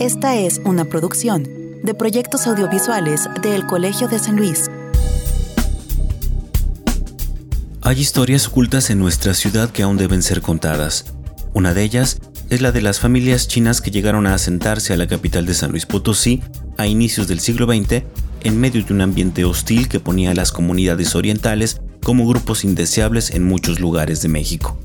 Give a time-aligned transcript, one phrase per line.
[0.00, 1.46] Esta es una producción
[1.82, 4.70] de proyectos audiovisuales del Colegio de San Luis.
[7.82, 11.12] Hay historias ocultas en nuestra ciudad que aún deben ser contadas.
[11.52, 12.18] Una de ellas
[12.48, 15.70] es la de las familias chinas que llegaron a asentarse a la capital de San
[15.70, 16.42] Luis Potosí
[16.78, 18.02] a inicios del siglo XX
[18.40, 23.32] en medio de un ambiente hostil que ponía a las comunidades orientales como grupos indeseables
[23.32, 24.78] en muchos lugares de México.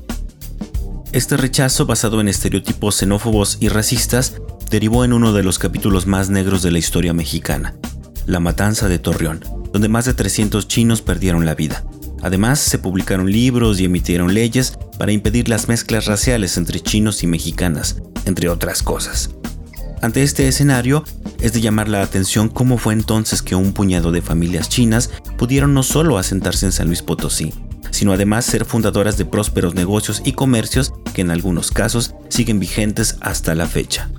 [1.12, 4.34] Este rechazo, basado en estereotipos xenófobos y racistas,
[4.70, 7.74] derivó en uno de los capítulos más negros de la historia mexicana,
[8.26, 11.84] la matanza de Torreón, donde más de 300 chinos perdieron la vida.
[12.22, 17.26] Además, se publicaron libros y emitieron leyes para impedir las mezclas raciales entre chinos y
[17.26, 19.30] mexicanas, entre otras cosas.
[20.02, 21.04] Ante este escenario,
[21.40, 25.74] es de llamar la atención cómo fue entonces que un puñado de familias chinas pudieron
[25.74, 27.52] no solo asentarse en San Luis Potosí,
[27.90, 33.16] sino además ser fundadoras de prósperos negocios y comercios que en algunos casos siguen vigentes
[33.20, 34.10] hasta la fecha.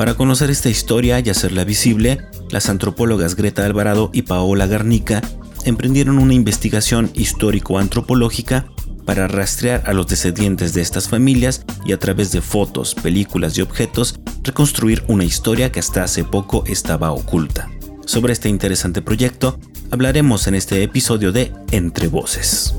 [0.00, 5.20] Para conocer esta historia y hacerla visible, las antropólogas Greta Alvarado y Paola Garnica
[5.66, 8.64] emprendieron una investigación histórico-antropológica
[9.04, 13.60] para rastrear a los descendientes de estas familias y a través de fotos, películas y
[13.60, 17.68] objetos reconstruir una historia que hasta hace poco estaba oculta.
[18.06, 19.60] Sobre este interesante proyecto
[19.90, 22.74] hablaremos en este episodio de Entre Voces.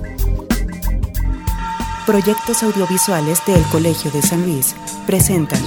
[2.07, 5.61] Proyectos audiovisuales del Colegio de San Luis presentan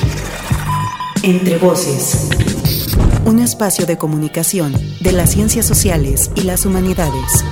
[1.24, 2.28] entre Voces.
[3.24, 7.42] Un espacio de comunicación de las ciencias sociales y las humanidades.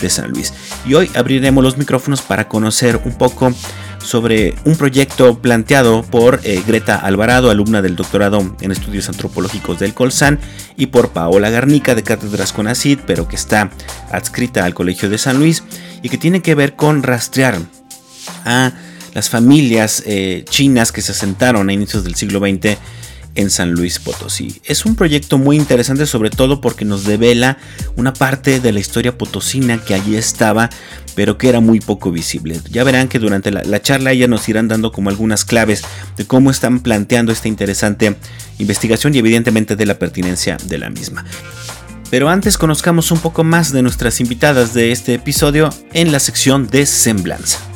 [0.00, 0.52] de San Luis.
[0.86, 3.54] Y hoy abriremos los micrófonos para conocer un poco
[4.04, 9.94] sobre un proyecto planteado por eh, Greta Alvarado, alumna del doctorado en estudios antropológicos del
[9.94, 10.38] Colsan,
[10.76, 13.70] y por Paola Garnica de Cátedras Conacid, pero que está
[14.12, 15.64] adscrita al Colegio de San Luis
[16.02, 17.58] y que tiene que ver con rastrear
[18.44, 18.72] a
[19.14, 22.76] las familias eh, chinas que se asentaron a inicios del siglo XX
[23.34, 24.60] en San Luis Potosí.
[24.64, 27.58] Es un proyecto muy interesante sobre todo porque nos devela
[27.96, 30.70] una parte de la historia potosina que allí estaba
[31.14, 32.60] pero que era muy poco visible.
[32.70, 35.82] Ya verán que durante la, charla ellas nos irán dando como algunas claves
[36.16, 38.16] de cómo están planteando esta interesante
[38.58, 41.24] investigación y evidentemente de la pertinencia de la misma.
[42.10, 46.68] Pero antes conozcamos un poco más de nuestras invitadas de este episodio en la sección
[46.68, 47.73] de Semblanza.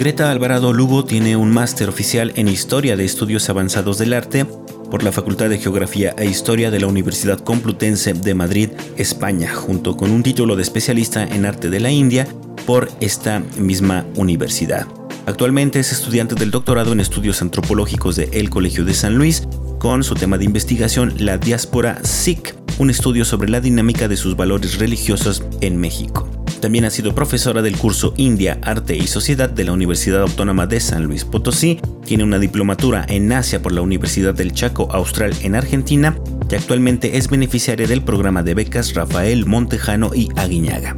[0.00, 4.46] Greta Alvarado Lugo tiene un máster oficial en Historia de Estudios Avanzados del Arte
[4.90, 9.98] por la Facultad de Geografía e Historia de la Universidad Complutense de Madrid, España, junto
[9.98, 12.26] con un título de especialista en arte de la India
[12.64, 14.86] por esta misma universidad.
[15.26, 19.46] Actualmente es estudiante del doctorado en estudios antropológicos de El Colegio de San Luis,
[19.78, 24.34] con su tema de investigación La diáspora Sikh, un estudio sobre la dinámica de sus
[24.34, 26.39] valores religiosos en México.
[26.60, 30.80] También ha sido profesora del curso India, Arte y Sociedad de la Universidad Autónoma de
[30.80, 31.80] San Luis Potosí.
[32.04, 36.18] Tiene una diplomatura en Asia por la Universidad del Chaco Austral en Argentina
[36.50, 40.96] y actualmente es beneficiaria del programa de becas Rafael Montejano y Aguiñaga.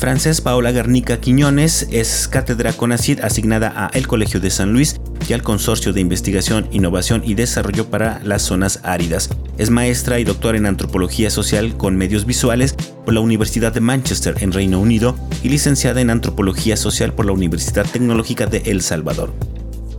[0.00, 4.98] Frances Paola Garnica Quiñones es cátedra CONACID asignada a el Colegio de San Luis
[5.28, 9.28] y al Consorcio de Investigación, Innovación y Desarrollo para las Zonas Áridas.
[9.58, 12.72] Es maestra y doctora en Antropología Social con Medios Visuales
[13.04, 17.32] por la Universidad de Manchester en Reino Unido y licenciada en Antropología Social por la
[17.32, 19.34] Universidad Tecnológica de El Salvador.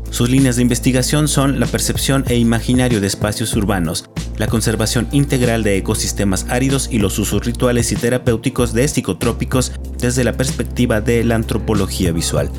[0.10, 5.64] Sus líneas de investigación son la percepción e imaginario de espacios urbanos, la conservación integral
[5.64, 11.24] de ecosistemas áridos y los usos rituales y terapéuticos de psicotrópicos desde la perspectiva de
[11.24, 12.52] la antropología visual.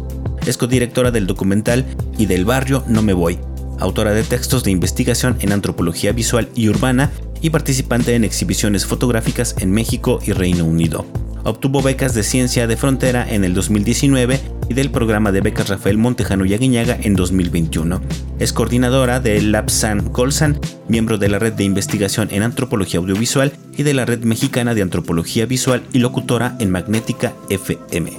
[0.47, 1.85] Es codirectora del documental
[2.19, 3.39] Y del barrio no me voy,
[3.79, 7.11] autora de textos de investigación en antropología visual y urbana
[7.41, 11.05] y participante en exhibiciones fotográficas en México y Reino Unido.
[11.45, 15.99] Obtuvo becas de ciencia de frontera en el 2019 y del programa de becas Rafael
[15.99, 18.01] Montejano y Aguiñaga en 2021.
[18.39, 23.53] Es coordinadora del Lab San Colsan, miembro de la Red de Investigación en Antropología Audiovisual
[23.77, 28.13] y de la Red Mexicana de Antropología Visual y locutora en Magnética FM.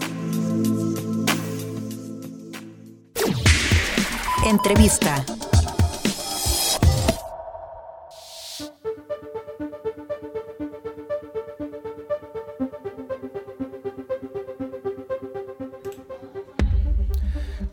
[4.46, 5.26] Entrevista.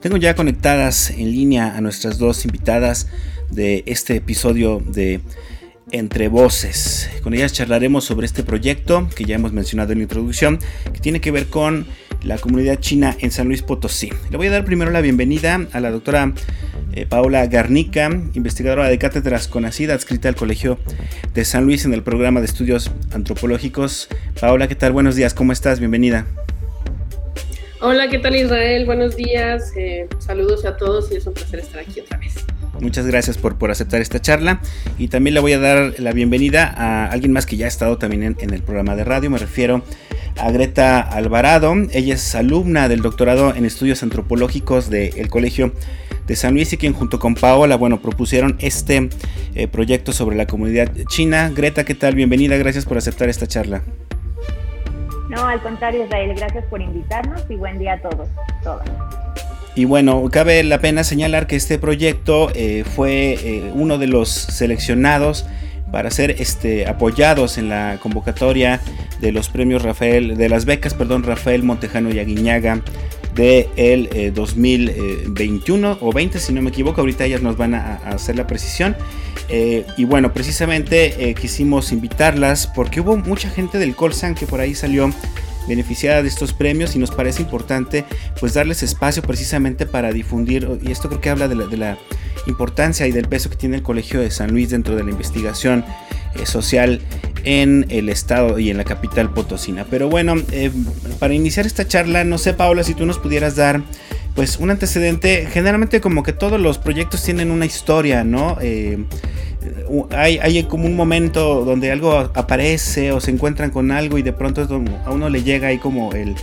[0.00, 3.08] Tengo ya conectadas en línea a nuestras dos invitadas
[3.50, 5.20] de este episodio de
[5.91, 7.11] Entre Voces.
[7.23, 10.58] Con ellas charlaremos sobre este proyecto que ya hemos mencionado en la introducción,
[10.91, 11.87] que tiene que ver con
[12.23, 14.11] la comunidad china en San Luis Potosí.
[14.31, 16.32] Le voy a dar primero la bienvenida a la doctora
[16.93, 20.79] eh, Paola Garnica, investigadora de cátedras conocida, adscrita al Colegio
[21.35, 24.08] de San Luis en el programa de estudios antropológicos.
[24.41, 24.93] Paola, ¿qué tal?
[24.93, 25.79] Buenos días, ¿cómo estás?
[25.79, 26.26] Bienvenida.
[27.82, 28.84] Hola, ¿qué tal Israel?
[28.84, 32.44] Buenos días, eh, saludos a todos y es un placer estar aquí otra vez.
[32.78, 34.60] Muchas gracias por, por aceptar esta charla
[34.98, 37.96] y también le voy a dar la bienvenida a alguien más que ya ha estado
[37.96, 39.82] también en, el programa de radio, me refiero
[40.36, 45.72] a Greta Alvarado, ella es alumna del doctorado en estudios antropológicos del Colegio
[46.26, 49.08] de San Luis y quien junto con Paola, bueno, propusieron este
[49.54, 51.50] eh, proyecto sobre la comunidad china.
[51.54, 52.14] Greta, ¿qué tal?
[52.14, 53.82] Bienvenida, gracias por aceptar esta charla.
[55.30, 58.28] No, al contrario, Israel, gracias por invitarnos y buen día a todos,
[58.64, 58.88] todas.
[59.76, 64.28] Y bueno, cabe la pena señalar que este proyecto eh, fue eh, uno de los
[64.28, 65.46] seleccionados
[65.90, 68.81] para ser este, apoyados en la convocatoria
[69.20, 72.82] de los premios Rafael, de las becas, perdón, Rafael Montejano y Aguiñaga
[73.34, 77.96] de el 2021 eh, o 20 si no me equivoco, ahorita ellas nos van a,
[78.06, 78.96] hacer la precisión.
[79.48, 84.60] Eh, y bueno, precisamente eh, quisimos invitarlas porque hubo mucha gente del Colsan que por
[84.60, 85.10] ahí salió
[85.70, 88.05] beneficiada de estos premios y nos parece importante
[88.40, 91.99] pues darles espacio precisamente para difundir y esto creo que habla de la, de la
[92.46, 95.84] importancia y del peso que tiene el Colegio de San Luis dentro de la investigación
[96.44, 97.00] social
[97.44, 99.86] en el estado y en la capital potosina.
[99.88, 100.70] Pero bueno, eh,
[101.18, 103.82] para iniciar esta charla, no sé Paula si tú nos pudieras dar
[104.34, 108.56] pues un antecedente, generalmente como que todos los proyectos tienen una historia, ¿no?
[108.60, 109.04] Eh,
[110.12, 114.66] hay, como un momento donde algo aparece o se encuentran con algo y de pronto
[115.04, 116.34] a uno le llega ahí como el,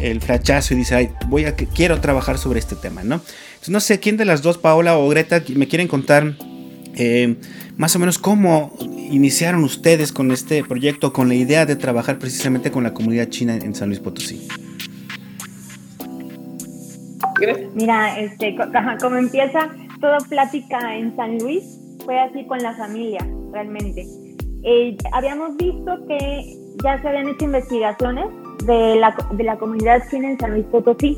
[0.00, 3.16] el flachazo y dice, Ay, voy a, quiero trabajar sobre este tema, ¿no?
[3.16, 6.34] Entonces no sé, ¿quién de las dos, Paola o Greta, me quieren contar
[6.94, 7.36] eh,
[7.80, 12.70] más o menos cómo iniciaron ustedes con este proyecto, con la idea de trabajar precisamente
[12.70, 14.46] con la comunidad china en San Luis Potosí?
[17.74, 18.54] Mira, este,
[19.00, 21.64] como empieza toda plática en San Luis,
[22.04, 24.06] fue así con la familia, realmente.
[24.62, 26.54] Eh, habíamos visto que
[26.84, 28.26] ya se habían hecho investigaciones
[28.66, 31.16] de la, de la comunidad china en San Luis Potosí,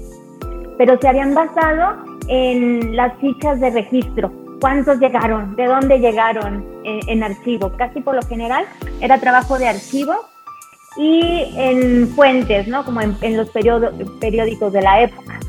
[0.78, 7.00] pero se habían basado en las fichas de registro cuántos llegaron, de dónde llegaron eh,
[7.08, 7.72] en, archivo.
[7.76, 8.64] Casi por lo general
[9.00, 10.14] era trabajo de archivo
[10.96, 12.84] y en fuentes, ¿no?
[12.84, 15.40] Como en, los periódicos de la época.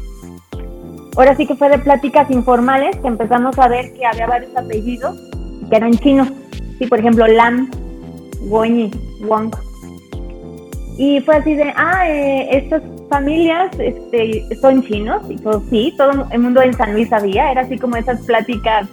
[1.16, 5.16] Ahora sí que fue de pláticas informales que empezamos a ver que había varios apellidos
[5.70, 6.30] que eran chinos.
[6.80, 7.70] Sí, por ejemplo, Lam,
[8.48, 8.90] Guoñi,
[9.28, 9.52] Wang.
[10.98, 15.22] Y fue así de, ah, eh, estas familias este, son chinos.
[15.30, 17.52] Y todo, sí, todo el mundo en San Luis sabía.
[17.52, 18.88] Era así como esas pláticas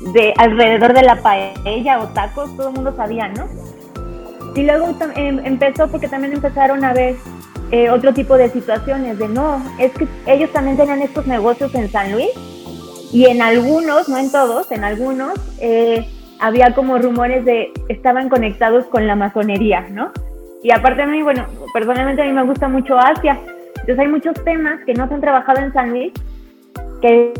[0.00, 3.48] de alrededor de la paella o tacos, todo el mundo sabía, ¿no?
[4.54, 7.16] Y luego em, empezó porque también empezaron a ver
[7.70, 11.90] eh, otro tipo de situaciones, de no, es que ellos también tenían estos negocios en
[11.90, 12.30] San Luis
[13.12, 16.06] y en algunos, no en todos, en algunos, eh,
[16.38, 20.12] había como rumores de estaban conectados con la masonería, ¿no?
[20.62, 23.38] Y aparte a mí, bueno, personalmente a mí me gusta mucho Asia,
[23.80, 26.12] entonces hay muchos temas que no se han trabajado en San Luis
[27.00, 27.32] que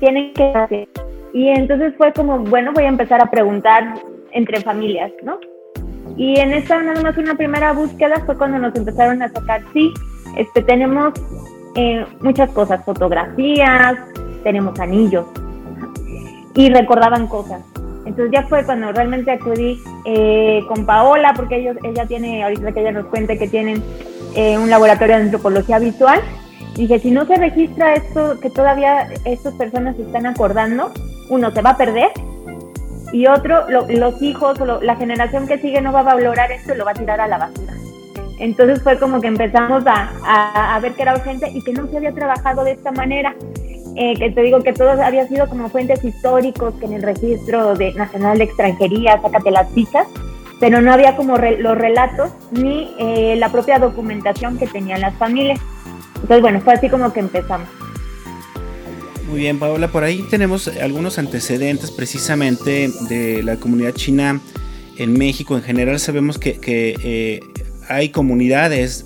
[0.00, 0.88] tienen que hacer
[1.36, 4.00] y entonces fue como, bueno, voy a empezar a preguntar
[4.32, 5.38] entre familias, ¿no?
[6.16, 9.92] Y en esta nada más una primera búsqueda fue cuando nos empezaron a sacar, sí,
[10.38, 11.12] este, tenemos
[11.74, 13.98] eh, muchas cosas, fotografías,
[14.44, 15.26] tenemos anillos,
[16.54, 17.60] y recordaban cosas.
[18.06, 22.80] Entonces ya fue cuando realmente acudí eh, con Paola, porque ellos, ella tiene, ahorita que
[22.80, 23.82] ella nos cuente que tienen
[24.34, 26.18] eh, un laboratorio de antropología visual,
[26.76, 30.92] dije, si no se registra esto, que todavía estas personas se están acordando,
[31.28, 32.10] uno se va a perder
[33.12, 36.76] y otro, los hijos o la generación que sigue no va a valorar esto y
[36.76, 37.72] lo va a tirar a la basura.
[38.38, 41.96] Entonces fue como que empezamos a, a, ver que era urgente y que no se
[41.96, 43.34] había trabajado de esta manera.
[43.98, 47.74] Eh, que te digo que todo había sido como fuentes históricos, que en el registro
[47.74, 50.06] de, nacional de extranjería, sácate las fichas,
[50.60, 55.58] pero no había como los relatos ni eh, la propia documentación que tenían las familias.
[56.16, 57.68] Entonces, bueno, fue así como que empezamos.
[59.28, 64.40] Muy bien, Paola, por ahí tenemos algunos antecedentes precisamente de la comunidad china
[64.98, 65.56] en México.
[65.56, 67.40] En general sabemos que, eh,
[67.88, 69.04] hay comunidades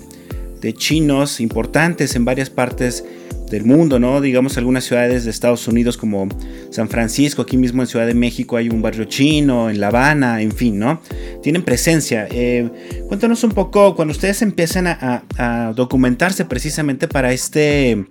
[0.61, 3.03] de chinos importantes en varias partes
[3.49, 4.21] del mundo, ¿no?
[4.21, 6.29] Digamos algunas ciudades de Estados Unidos como
[6.69, 10.41] San Francisco, aquí mismo en Ciudad de México hay un barrio chino, en La Habana,
[10.41, 11.01] en fin, ¿no?
[11.41, 12.27] Tienen presencia.
[12.31, 12.69] Eh,
[13.07, 18.05] cuéntanos un poco, cuando ustedes empiezan a, a, documentarse precisamente para este,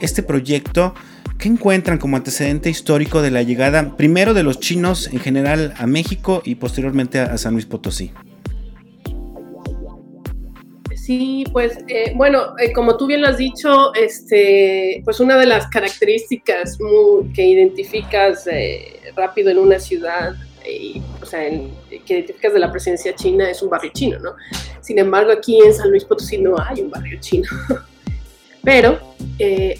[0.00, 0.94] este proyecto,
[1.38, 5.86] ¿qué encuentran como antecedente histórico de la llegada primero de los chinos en general a
[5.86, 8.12] México y posteriormente a San Luis Potosí?
[11.06, 15.46] Sí, pues eh, bueno, eh, como tú bien lo has dicho, este, pues una de
[15.46, 16.76] las características
[17.32, 20.34] que identificas eh, rápido en una ciudad,
[21.22, 21.42] o sea,
[21.88, 24.34] que identificas de la presencia china es un barrio chino, ¿no?
[24.80, 27.48] Sin embargo, aquí en San Luis Potosí no hay un barrio chino,
[28.66, 28.98] pero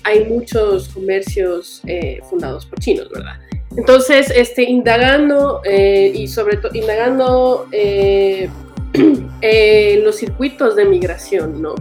[0.04, 1.82] hay muchos comercios
[2.30, 3.34] fundados por chinos, ¿verdad?
[3.76, 7.66] Entonces, este, indagando y sobre todo indagando
[9.42, 11.74] eh, los circuitos de migración, ¿no?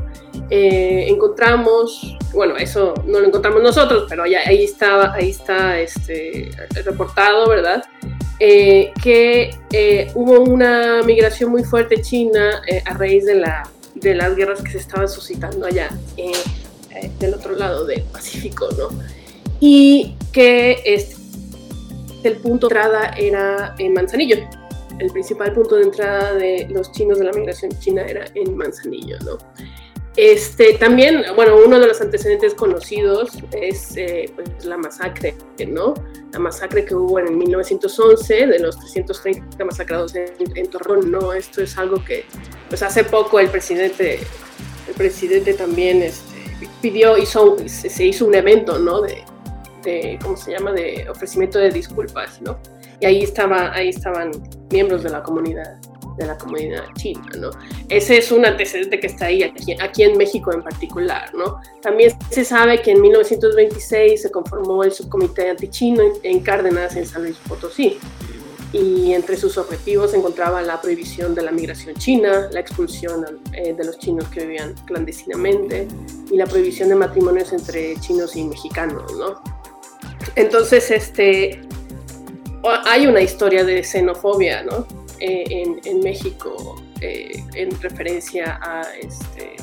[0.49, 6.51] Eh, encontramos, bueno, eso no lo encontramos nosotros, pero ya, ahí está, ahí está este,
[6.83, 7.83] reportado, ¿verdad?
[8.39, 9.51] Eh, que
[10.13, 14.79] hubo una migración muy fuerte china a raíz de, la, de las guerras que se
[14.79, 15.89] estaban suscitando allá
[17.19, 18.89] del otro lado del Pacífico, ¿no?
[19.59, 21.15] Y que este,
[22.23, 24.37] el punto de entrada era en Manzanillo,
[24.99, 29.17] el principal punto de entrada de los chinos de la migración china era en Manzanillo,
[29.19, 29.37] ¿no?
[30.17, 35.35] Este, también, bueno, uno de los antecedentes conocidos es eh, pues, la masacre,
[35.67, 35.93] ¿no?
[36.31, 41.33] La masacre que hubo en 1911 de los 330 masacrados en, en ¿no?
[41.33, 42.23] Esto es algo que,
[42.69, 44.19] pues hace poco el presidente,
[44.87, 46.34] el presidente también este,
[46.81, 49.01] pidió, hizo, se hizo un evento, ¿no?
[49.01, 49.23] De,
[49.83, 50.71] de, ¿cómo se llama?
[50.71, 52.57] De ofrecimiento de disculpas, ¿no?
[52.99, 54.31] y ahí, estaba, ahí estaban
[54.71, 55.79] miembros de la comunidad
[56.17, 57.49] de la comunidad china, ¿no?
[57.89, 61.59] Ese es un antecedente que está ahí, aquí, aquí, en México en particular, ¿no?
[61.81, 67.05] También se sabe que en 1926 se conformó el subcomité antichino en, en Cárdenas, en
[67.05, 67.99] San Luis Potosí,
[68.75, 73.73] y entre sus objetivos se encontraba la prohibición de la migración china, la expulsión eh,
[73.73, 75.87] de los chinos que vivían clandestinamente
[76.29, 79.41] y la prohibición de matrimonios entre chinos y mexicanos, ¿no?
[80.35, 81.61] Entonces, este,
[82.63, 84.85] hay una historia de xenofobia, ¿no?
[85.19, 89.55] Eh, en, México eh, en referencia a, este,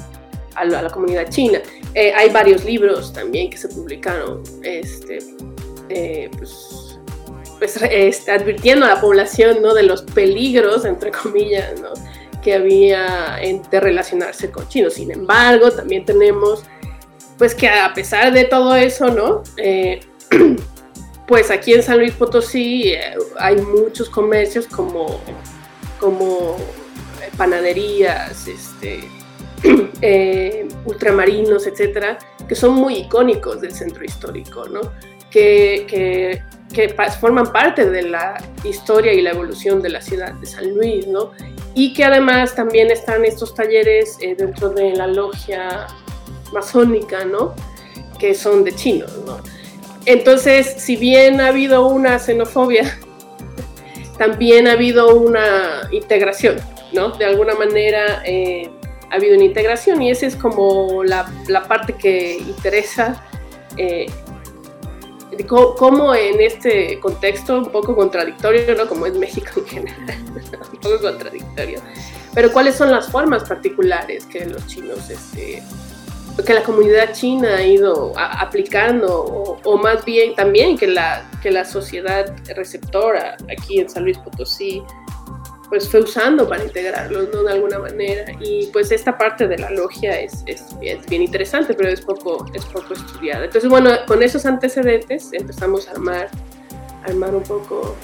[0.55, 1.61] a, la, comunidad china.
[1.95, 5.19] Eh, hay varios libros también que se publicaron, este,
[6.39, 6.82] pues,
[7.63, 9.73] pues este, advirtiendo a la población ¿no?
[9.73, 11.73] de los peligros, entre comillas,
[12.43, 13.39] que había
[13.71, 14.95] de relacionarse con chinos.
[14.95, 16.65] Sin embargo, también tenemos,
[17.39, 19.45] pues que a pesar de todo eso, ¿no?
[21.29, 25.21] pues aquí en San Luis Potosí eh, hay muchos comercios como,
[26.01, 26.57] como
[27.23, 29.05] eh, panaderías, este,
[30.03, 34.81] eh, ultramarinos, etcétera, que son muy icónicos del centro histórico, ¿no?
[35.31, 36.43] Que,
[37.21, 41.33] forman parte de la historia y la evolución de la ciudad de San Luis, ¿no?
[41.75, 45.87] Y que además también están estos talleres dentro de la logia
[46.53, 47.55] masónica, ¿no?
[48.19, 49.39] Que son de chinos, ¿no?
[50.05, 52.99] Entonces, si bien ha habido una xenofobia,
[54.19, 56.57] también ha habido una integración,
[56.93, 57.11] ¿no?
[57.11, 58.71] De alguna manera eh,
[59.11, 61.27] ha habido una integración y esa es como la,
[61.69, 63.25] parte que interesa.
[63.77, 64.07] Eh,
[65.49, 68.87] cómo en este contexto un poco contradictorio, ¿no?
[68.87, 70.25] Como es México en general,
[70.73, 71.81] un poco contradictorio.
[72.35, 75.63] Pero cuáles son las formas particulares que los chinos este,
[76.47, 81.65] que la comunidad china ha ido aplicando, o, más bien también que la, que la
[81.65, 84.83] sociedad receptora aquí en San Luis Potosí,
[85.73, 87.45] pues fue usando para integrarlos, ¿no?
[87.45, 88.27] De alguna manera.
[88.41, 90.67] Y pues esta parte de la logia es, es,
[91.09, 93.47] bien interesante, pero es poco, es poco estudiada.
[93.47, 96.29] Entonces, bueno, con esos antecedentes empezamos a armar,
[97.05, 97.97] armar un poco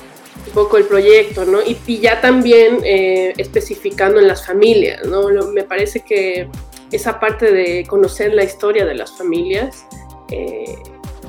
[0.46, 1.60] un poco el proyecto, ¿no?
[1.60, 5.28] Y, y ya también eh, especificando en las familias, ¿no?
[5.28, 6.48] me parece que
[6.90, 9.84] esa parte de conocer la historia de las familias
[10.30, 10.74] eh,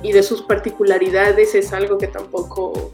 [0.04, 2.92] y de sus particularidades es algo que tampoco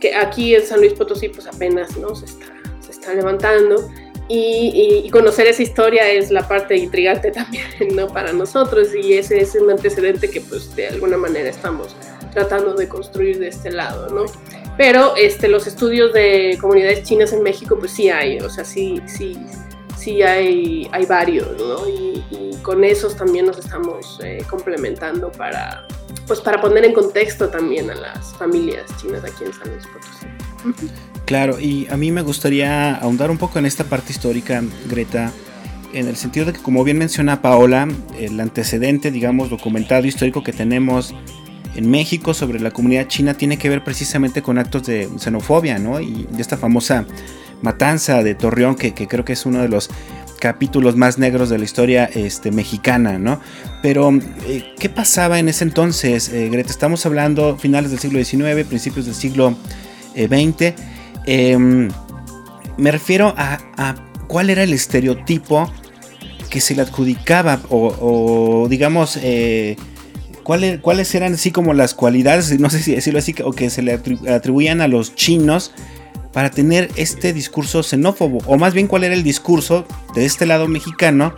[0.00, 2.14] que aquí en San Luis Potosí pues apenas ¿no?
[2.14, 2.46] se, está,
[2.80, 3.88] se está levantando.
[4.26, 8.08] Y, conocer esa historia es la parte intrigante también ¿no?
[8.08, 11.94] para nosotros y ese es un antecedente que pues de alguna manera estamos
[12.32, 14.24] tratando de construir de este lado, ¿no?
[14.76, 19.00] Pero este, los estudios de comunidades chinas en México pues sí hay, o sea, sí,
[19.06, 19.36] sí,
[19.96, 21.88] sí hay, hay varios, ¿no?
[21.88, 22.04] Y,
[22.62, 25.86] con esos también nos estamos eh, complementando para,
[26.26, 30.88] pues para poner en contexto también a las familias chinas aquí en San Luis Potosí.
[31.26, 35.32] Claro, y a mí me gustaría ahondar un poco en esta parte histórica, Greta,
[35.92, 37.88] en el sentido de que, como bien menciona Paola,
[38.18, 41.14] el antecedente, digamos, documentado histórico que tenemos
[41.74, 46.00] en México sobre la comunidad china tiene que ver precisamente con actos de xenofobia, ¿no?
[46.00, 47.04] Y esta famosa
[47.62, 49.90] matanza de Torreón, que, creo que es uno de los
[50.44, 53.40] capítulos más negros de la historia este, mexicana, ¿no?
[53.80, 54.10] Pero,
[54.46, 56.70] eh, ¿qué pasaba en ese entonces, eh, Greta?
[56.70, 59.56] Estamos hablando finales del siglo XIX, principios del siglo
[60.14, 60.60] XX.
[60.60, 60.74] Eh,
[61.26, 61.88] Em,
[62.76, 63.94] me refiero a,
[64.28, 65.72] cuál era el estereotipo
[66.50, 69.18] que se le adjudicaba o, digamos
[70.42, 73.80] cuáles, cuáles eran así como las cualidades, no sé si decirlo así, o que se
[73.80, 73.98] le
[74.28, 75.72] atribuían a los chinos
[76.34, 80.66] para tener este discurso xenófobo, o más bien cuál era el discurso de este lado
[80.66, 81.32] mexicano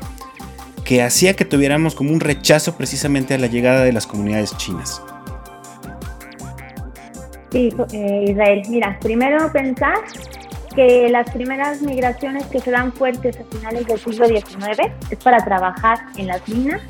[0.85, 5.03] que hacía que tuviéramos como un rechazo precisamente a la llegada de las comunidades chinas.
[7.53, 8.63] Sí, eh, Israel.
[8.69, 9.99] Mira, primero pensar
[10.75, 15.45] que las primeras migraciones que se dan fuertes a finales del siglo XIX es para
[15.45, 16.81] trabajar en las minas.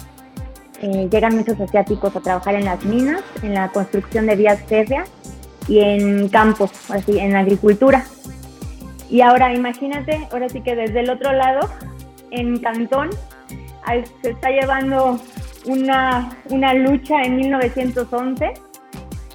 [0.83, 5.09] Eh, llegan muchos asiáticos a trabajar en las minas, en la construcción de vías férreas
[5.69, 8.05] y en campos, así, en agricultura.
[9.09, 11.69] Y ahora imagínate, ahora sí que desde el otro lado,
[12.31, 13.11] en Cantón,
[14.23, 15.21] se está llevando
[15.67, 18.55] una, una lucha en 1911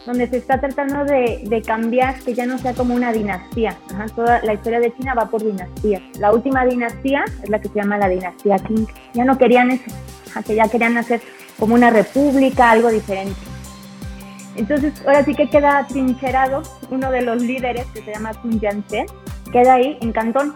[0.06, 3.78] donde se está tratando de, cambiar que ya no sea como una dinastía.
[4.16, 6.02] toda la historia de China va por dinastías.
[6.20, 8.88] La última dinastía es la que se llama la dinastía Qing.
[9.14, 9.92] Ya no querían eso,
[10.46, 11.22] que ya querían hacer
[11.60, 13.36] como una república, algo diferente.
[14.56, 19.06] Entonces, ahora sí que queda trincherado uno de los líderes que se llama Sun Yat-sen,
[19.52, 20.54] queda ahí en Cantón.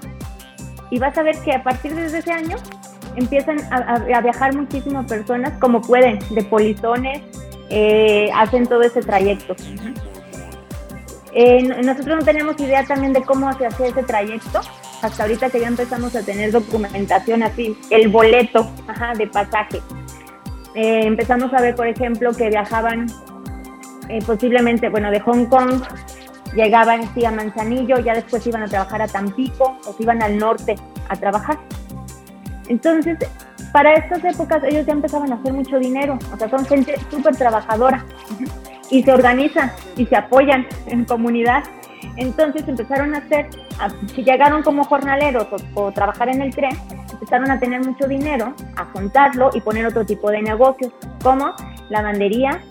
[0.91, 2.57] Y vas a ver que a partir de ese año
[3.15, 7.21] empiezan a, viajar muchísimas personas como pueden, de polizones,
[7.69, 9.55] eh, hacen todo ese trayecto.
[11.33, 14.61] Eh, nosotros no tenemos idea también de cómo se hace ese trayecto,
[15.01, 18.69] hasta ahorita que ya empezamos a tener documentación así, el boleto
[19.17, 19.81] de pasaje.
[20.75, 23.07] Eh, empezamos a ver, por ejemplo, que viajaban
[24.25, 25.81] posiblemente, bueno, de Hong Kong,
[26.55, 30.75] llegaban a Manzanillo, ya después iban a trabajar a Tampico o se iban al norte
[31.09, 31.57] a trabajar.
[32.67, 33.17] Entonces,
[33.71, 37.35] para estas épocas ellos ya empezaban a hacer mucho dinero, o sea, son gente súper
[37.35, 38.05] trabajadora
[38.89, 41.63] y se organizan y se apoyan en comunidad.
[42.17, 43.49] Entonces empezaron a hacer,
[44.13, 46.77] si llegaron como jornaleros o, trabajar en el tren,
[47.11, 51.53] empezaron a tener mucho dinero, a juntarlo y poner otro tipo de negocios, como
[51.89, 52.61] lavandería,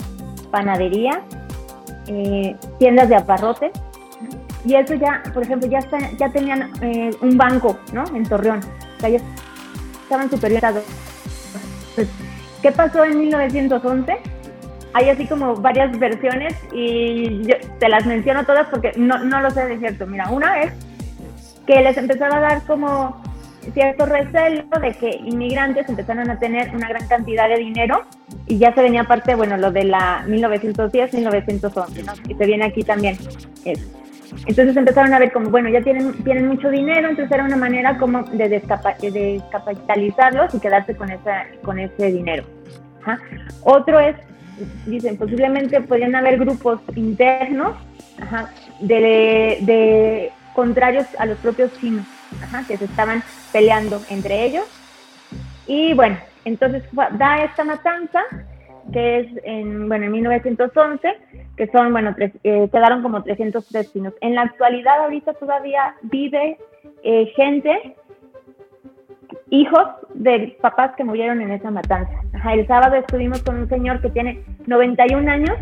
[0.55, 1.21] panadería,
[2.07, 3.73] eh, tiendas de abarrotes.
[4.65, 5.81] Y eso ya, por ejemplo, ya,
[6.17, 8.05] ya tenían eh, un banco, ¿no?
[8.15, 8.61] En Torreón.
[8.61, 9.11] O sea,
[10.05, 10.85] estaban superiores
[11.97, 12.09] pues,
[12.63, 14.17] ¿Qué pasó en 1911?
[14.93, 19.51] Hay así como varias versiones y yo te las menciono todas porque no, no lo
[19.51, 20.07] sé de cierto.
[20.07, 20.73] Mira, una es
[21.67, 23.24] que les empezaba a dar como
[23.73, 28.05] cierto recelo de que inmigrantes empezaron a tener una gran cantidad de dinero
[28.47, 32.13] y ya se venía aparte, bueno, lo de la 1910-1911, ¿no?
[32.29, 33.17] Y se viene aquí también.
[33.65, 34.05] Eso.
[34.47, 37.97] Entonces empezaron a ver como, bueno, ya tienen, tienen mucho dinero, entonces era una manera
[37.99, 42.45] como de, descapitalizarlos y quedarse con, esa, con ese dinero.
[43.63, 44.17] Otro es,
[44.87, 47.77] dicen, posiblemente podrían haber grupos internos
[48.81, 52.07] de, de, contrarios a los propios chinos,
[52.67, 54.65] que se estaban peleando entre ellos.
[55.67, 58.23] Y bueno, entonces da esta matanza,
[58.93, 61.17] que es en, bueno, en 1911,
[61.57, 64.15] que son, bueno, eh, quedaron como 303 chinos.
[64.21, 66.59] En la actualidad, ahorita todavía vive
[67.03, 67.97] eh, gente,
[69.51, 72.13] hijos de papás que murieron en esa matanza.
[72.53, 75.57] el sábado estuvimos con un señor que tiene 91 años,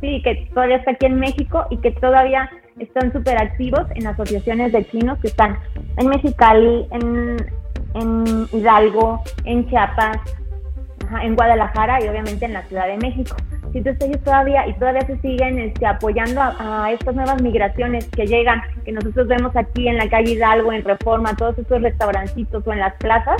[0.00, 4.72] sí, que todavía está aquí en México y que todavía están súper activos en asociaciones
[4.72, 5.58] de chinos que están
[5.96, 7.36] en Mexicali, en,
[7.94, 10.18] en Hidalgo, en Chiapas,
[11.22, 13.36] en Guadalajara y obviamente en la Ciudad de México.
[13.74, 18.62] Entonces ellos todavía y todavía se siguen este, apoyando a, estas nuevas migraciones que llegan,
[18.84, 22.78] que nosotros vemos aquí en la calle Hidalgo, en Reforma, todos estos restaurancitos o en
[22.78, 23.36] las plazas,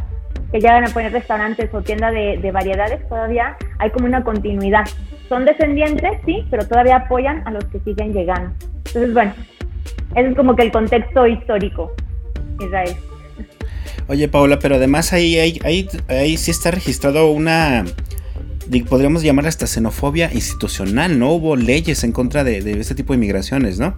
[0.53, 4.85] que llegan a poner restaurantes o tiendas de, variedades, todavía hay como una continuidad.
[5.29, 8.53] Son descendientes, sí, pero todavía apoyan a los que siguen llegando.
[8.87, 9.35] Entonces, bueno,
[10.15, 11.93] ese es como que el contexto histórico
[12.61, 12.97] Israel.
[14.09, 17.85] Oye, Paola, pero además ahí, ahí, ahí, ahí sí está registrado una,
[18.89, 21.33] podríamos llamar hasta xenofobia institucional, ¿no?
[21.33, 23.95] Hubo leyes en contra de, de este tipo de migraciones, ¿no?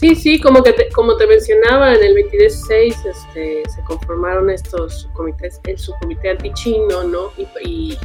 [0.00, 5.10] Sí, sí, como que te, como te mencionaba, en el 26 este, se conformaron estos
[5.12, 7.30] comités, el subcomité antichino, ¿no?
[7.62, 7.98] Y,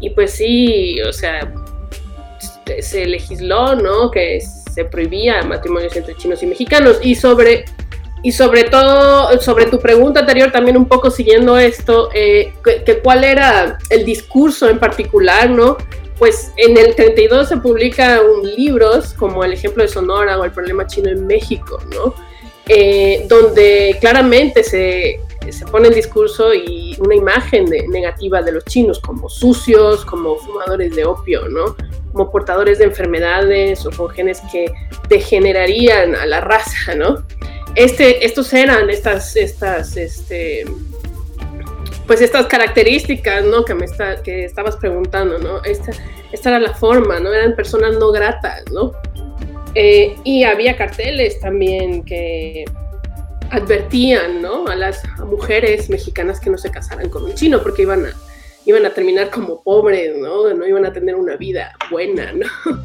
[0.00, 1.52] y, pues sí, o sea,
[2.80, 4.12] se legisló, ¿no?
[4.12, 7.00] Que se prohibía matrimonios entre chinos y mexicanos.
[7.02, 7.64] Y sobre,
[8.22, 13.24] y sobre todo, sobre tu pregunta anterior, también un poco siguiendo esto, eh, que, cuál
[13.24, 15.78] era el discurso en particular, ¿no?
[16.22, 18.20] Pues en el 32 se publican
[18.56, 22.14] libros como El ejemplo de Sonora o El problema chino en México, ¿no?
[22.68, 25.18] Eh, donde claramente se,
[25.50, 30.94] se, pone el discurso y una imagen negativa de los chinos como sucios, como fumadores
[30.94, 31.74] de opio, ¿no?
[32.12, 34.72] Como portadores de enfermedades o con genes que
[35.08, 37.24] degenerarían a la raza, ¿no?
[37.74, 40.66] Este, estos eran estas, estas, este,
[42.06, 43.64] pues estas características, ¿no?
[43.64, 45.62] Que me está, que estabas preguntando, ¿no?
[45.64, 45.92] Esta,
[46.32, 47.32] esta era la forma, ¿no?
[47.32, 48.92] Eran personas no gratas, ¿no?
[49.74, 52.64] Eh, y había carteles también que
[53.50, 54.66] advertían, ¿no?
[54.66, 58.12] A las mujeres mexicanas que no se casaran con un chino porque iban a,
[58.64, 60.52] iban a terminar como pobres, ¿no?
[60.52, 62.46] No iban a tener una vida buena, ¿no?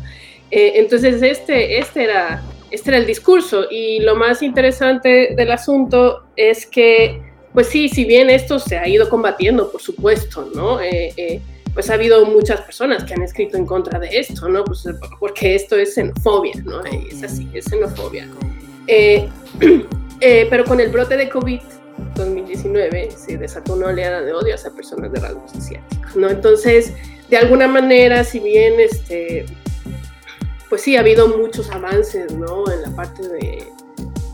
[0.50, 6.24] Eh, entonces este, este era este era el discurso y lo más interesante del asunto
[6.36, 7.22] es que
[7.58, 10.80] pues sí, si bien esto se ha ido combatiendo, por supuesto, ¿no?
[10.80, 11.42] Eh, eh,
[11.74, 14.64] pues ha habido muchas personas que han escrito en contra de esto, ¿no?
[14.64, 14.88] Pues
[15.20, 16.84] porque esto es xenofobia, ¿no?
[16.86, 18.30] Es así, es xenofobia.
[20.20, 21.60] Eh, pero con el brote de COVID
[22.16, 26.30] 2019 se desató una oleada de odio hacia personas de rasgos asiáticos, ¿no?
[26.30, 26.94] Entonces,
[27.30, 29.46] de alguna manera, si bien este,
[30.70, 32.70] pues sí, ha habido muchos avances, ¿no?
[32.72, 33.68] En la parte de,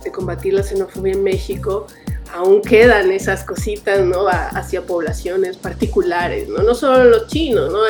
[0.06, 1.88] de combatir la xenofobia en México,
[2.34, 4.28] aún quedan esas cositas, ¿no?
[4.28, 6.64] hacia poblaciones particulares, ¿no?
[6.64, 7.82] No solo los chinos, ¿no?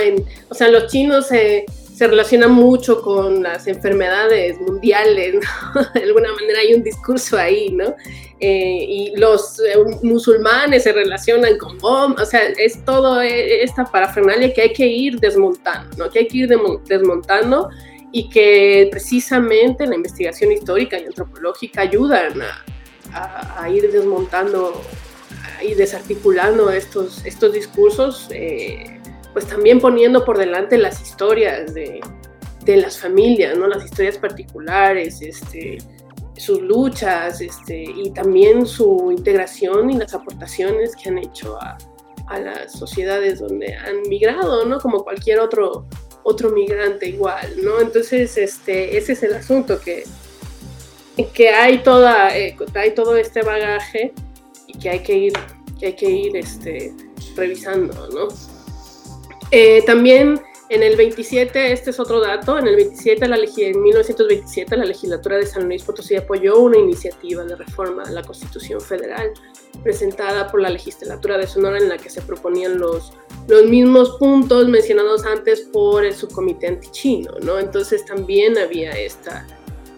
[0.49, 5.81] o sea, los chinos se, se relacionan mucho con las enfermedades mundiales, ¿no?
[5.93, 7.95] De alguna manera hay un discurso ahí, ¿no?
[8.39, 13.85] Eh, y los eh, musulmanes se relacionan con bombas, o sea, es todo eh, esta
[13.85, 16.09] parafernalia que hay que ir desmontando, ¿no?
[16.09, 16.49] Que hay que ir
[16.85, 17.69] desmontando
[18.11, 22.65] y que precisamente la investigación histórica y antropológica ayudan a,
[23.13, 24.81] a, ir desmontando
[25.61, 28.99] y desarticulando estos, estos discursos, eh,
[29.33, 32.01] pues también poniendo por delante las historias de,
[32.65, 33.67] de, las familias, ¿no?
[33.67, 35.77] las historias particulares, este,
[36.37, 41.77] sus luchas este, y también su integración y las aportaciones que han hecho a,
[42.27, 44.79] a las sociedades donde han migrado, ¿no?
[44.79, 45.87] como cualquier otro,
[46.23, 47.53] otro migrante igual.
[47.63, 47.79] ¿no?
[47.79, 50.03] Entonces, este, ese es el asunto que
[51.33, 54.13] que hay toda eh, hay todo este bagaje
[54.67, 55.33] y que hay que ir
[55.79, 56.93] que hay que ir este,
[57.35, 58.27] revisando no
[59.51, 64.75] eh, también en el 27 este es otro dato en el 27 la en 1927
[64.75, 69.31] la legislatura de San Luis Potosí apoyó una iniciativa de reforma de la Constitución Federal
[69.83, 73.13] presentada por la legislatura de Sonora en la que se proponían los
[73.47, 77.59] los mismos puntos mencionados antes por el subcomité antichino, ¿no?
[77.59, 79.45] Entonces también había esta,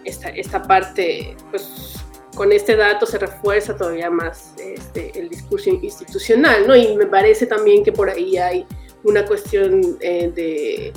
[0.06, 1.96] esta, esta parte, pues
[2.34, 6.76] con este dato se refuerza todavía más este, el discurso institucional, ¿no?
[6.76, 8.66] Y me parece también que por ahí hay
[9.04, 10.92] una cuestión eh, de,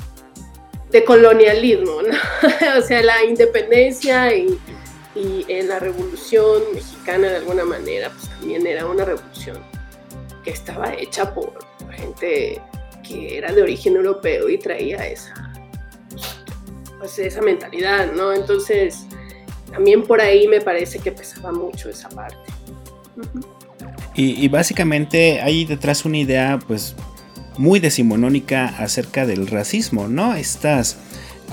[0.92, 2.78] de, colonialismo, ¿no?
[2.78, 4.60] o sea, la independencia y,
[5.16, 9.58] y en la revolución mexicana de alguna manera, pues también era una revolución
[10.44, 11.54] que estaba hecha por
[11.92, 12.62] gente
[13.08, 15.50] que era de origen europeo y traía esa
[17.00, 18.34] pues esa mentalidad, ¿no?
[18.34, 19.06] Entonces,
[19.72, 22.38] también por ahí me parece que pesaba mucho esa parte.
[24.16, 26.96] y, básicamente hay detrás una idea, pues,
[27.58, 30.36] muy decimonónica acerca del racismo, ¿no?
[30.36, 30.98] Estas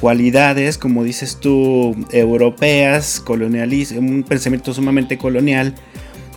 [0.01, 5.75] cualidades, como dices tú, europeas, un pensamiento sumamente colonial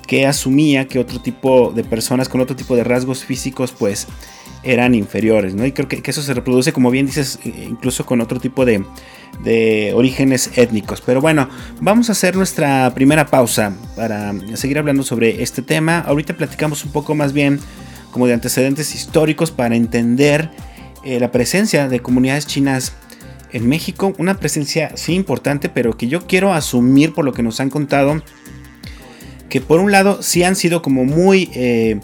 [0.08, 4.08] que asumía que otro tipo de personas con otro tipo de rasgos físicos, pues,
[4.64, 5.66] eran inferiores, ¿no?
[5.66, 8.84] Y creo que, eso se reproduce, como bien dices, incluso con otro tipo de,
[9.44, 11.02] de, orígenes étnicos.
[11.02, 16.00] Pero bueno, vamos a hacer nuestra primera pausa para seguir hablando sobre este tema.
[16.00, 17.60] Ahorita platicamos un poco más bien
[18.12, 20.50] como de antecedentes históricos para entender
[21.04, 22.94] eh, la presencia de comunidades chinas
[23.52, 24.14] en México.
[24.18, 28.22] Una presencia sí importante, pero que yo quiero asumir por lo que nos han contado,
[29.50, 31.50] que por un lado sí han sido como muy...
[31.54, 32.00] Eh,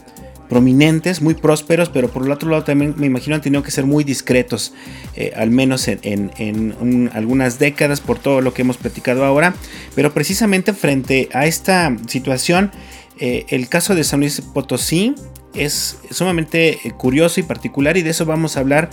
[0.50, 3.86] prominentes, muy prósperos, pero por el otro lado también me imagino han tenido que ser
[3.86, 4.74] muy discretos,
[5.16, 9.56] eh, al menos en, algunas décadas por todo lo que hemos platicado ahora.
[9.96, 12.72] Pero precisamente frente a esta situación,
[13.20, 15.16] eh, el caso de San Luis Potosí
[15.54, 18.90] es sumamente curioso y particular y de eso vamos a hablar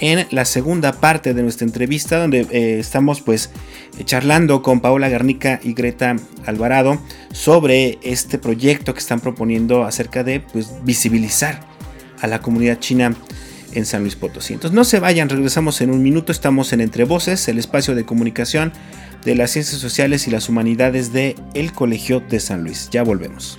[0.00, 3.50] en la segunda parte de nuestra entrevista donde eh, estamos pues
[4.04, 7.00] charlando con Paola Garnica y Greta Alvarado
[7.32, 11.60] sobre este proyecto que están proponiendo acerca de pues, visibilizar
[12.20, 13.14] a la comunidad china
[13.72, 14.54] en San Luis Potosí.
[14.54, 18.04] Entonces no se vayan, regresamos en un minuto, estamos en Entre Voces, el espacio de
[18.04, 18.72] comunicación
[19.24, 22.88] de las ciencias sociales y las humanidades de el Colegio de San Luis.
[22.90, 23.58] Ya volvemos.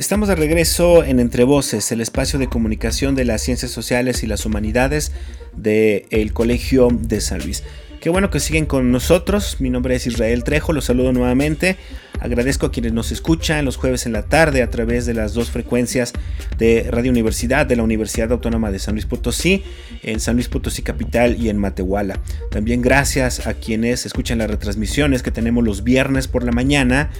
[0.00, 4.26] Estamos de regreso en Entre Voces, el espacio de comunicación de las ciencias sociales y
[4.26, 5.12] las humanidades
[5.54, 7.64] del Colegio de San Luis.
[8.00, 9.60] Qué bueno que siguen con nosotros.
[9.60, 11.76] Mi nombre es Israel Trejo, los saludo nuevamente.
[12.20, 15.50] Agradezco a quienes nos escuchan los jueves en la tarde a través de las dos
[15.50, 16.12] frecuencias
[16.58, 19.64] de Radio Universidad de la Universidad Autónoma de San Luis Potosí,
[20.02, 22.20] en San Luis Potosí Capital y en Matehuala.
[22.50, 27.10] También gracias a quienes escuchan las retransmisiones que tenemos los viernes por la mañana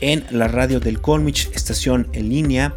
[0.00, 2.74] en la radio del Colmich, estación en línea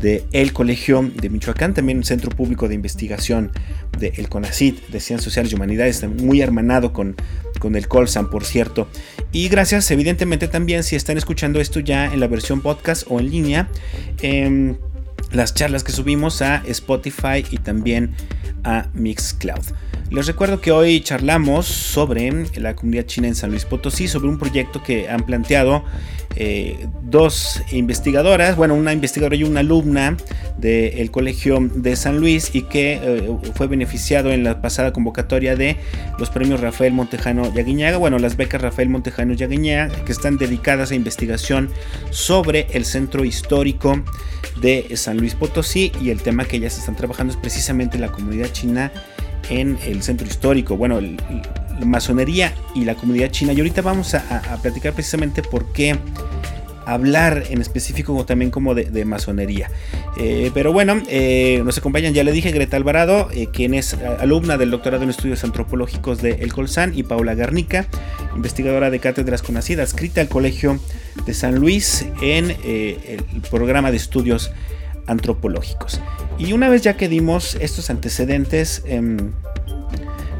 [0.00, 3.52] de El Colegio de Michoacán, también un centro público de investigación
[4.00, 7.16] el CONACIT, de Ciencias Sociales y Humanidades, muy hermanado con,
[7.64, 8.88] con el Colsan, por cierto.
[9.32, 13.30] Y gracias, evidentemente, también si están escuchando esto ya en la versión podcast o en
[13.30, 13.70] línea,
[14.20, 14.76] em,
[15.32, 18.14] las charlas que subimos a Spotify y también
[18.64, 19.64] a Mixcloud.
[20.10, 24.38] Les recuerdo que hoy charlamos sobre la comunidad china en San Luis Potosí, sobre un
[24.38, 25.84] proyecto que han planteado
[26.36, 30.16] eh, dos investigadoras, bueno, una investigadora y una alumna
[30.58, 35.76] del Colegio de San Luis y que eh, fue beneficiado en la pasada convocatoria de
[36.18, 40.94] los premios Rafael Montejano Yaguiñaga, bueno, las becas Rafael Montejano Yaguiñaga, que están dedicadas a
[40.94, 41.70] investigación
[42.10, 44.02] sobre el centro histórico
[44.60, 48.48] de San Luis Potosí y el tema que ellas están trabajando es precisamente la comunidad
[48.52, 48.92] china
[49.50, 53.52] en el centro histórico, bueno, la masonería y la comunidad china.
[53.52, 55.96] Y ahorita vamos a, platicar precisamente por qué
[56.86, 59.70] hablar en específico también como de, masonería.
[60.16, 64.58] Eh, pero bueno, eh, nos acompañan, ya le dije, Greta Alvarado, eh, quien es alumna
[64.58, 67.86] del doctorado en estudios antropológicos de El Colsan, y Paula Garnica,
[68.36, 70.78] investigadora de cátedras conocida, escrita al Colegio
[71.26, 74.50] de San Luis en el programa de estudios
[75.06, 76.00] antropológicos.
[76.38, 79.32] Y una vez ya que dimos estos antecedentes, em,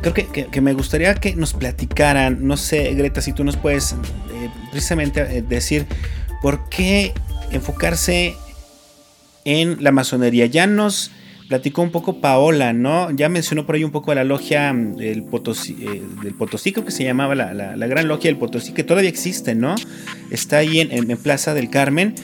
[0.02, 0.14] creo
[0.50, 5.20] que, me gustaría que nos platicaran, no sé, Greta, si tú nos puedes eh, precisamente
[5.20, 5.86] eh, decir
[6.42, 7.14] por qué
[7.52, 8.36] enfocarse
[9.44, 10.46] en la masonería.
[10.46, 11.10] Ya nos
[11.48, 13.10] platicó un poco Paola, ¿no?
[13.10, 16.84] Ya mencionó por ahí un poco la logia mm, del Potosí, eh, del Potosí creo
[16.84, 19.74] que se llamaba la, Gran Logia del Potosí, que todavía existe, ¿no?
[20.30, 22.14] Está ahí en Plaza del Carmen.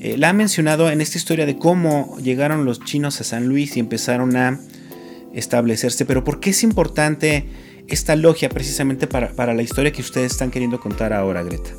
[0.00, 3.76] Eh, la ha mencionado en esta historia de cómo llegaron los chinos a San Luis
[3.76, 4.60] y empezaron a
[5.34, 7.48] establecerse, pero ¿por qué es importante
[7.88, 11.70] esta logia precisamente para, la historia que ustedes están queriendo contar ahora, Greta?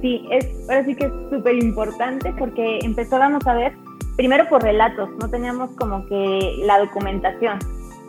[0.00, 3.72] Sí, es, ahora sí que es súper importante porque empezábamos a ver,
[4.16, 7.58] primero por relatos, no teníamos como que la documentación,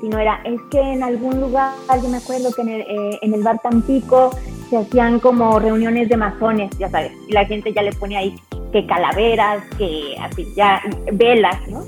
[0.02, 3.34] sino era, es que en algún lugar, yo me acuerdo que en el, eh, en
[3.34, 4.32] el bar Tampico
[4.70, 8.36] se hacían como reuniones de masones, ya sabes, y la gente ya le ponía ahí
[8.72, 10.82] que calaveras, que así, ya
[11.14, 11.84] velas, ¿no?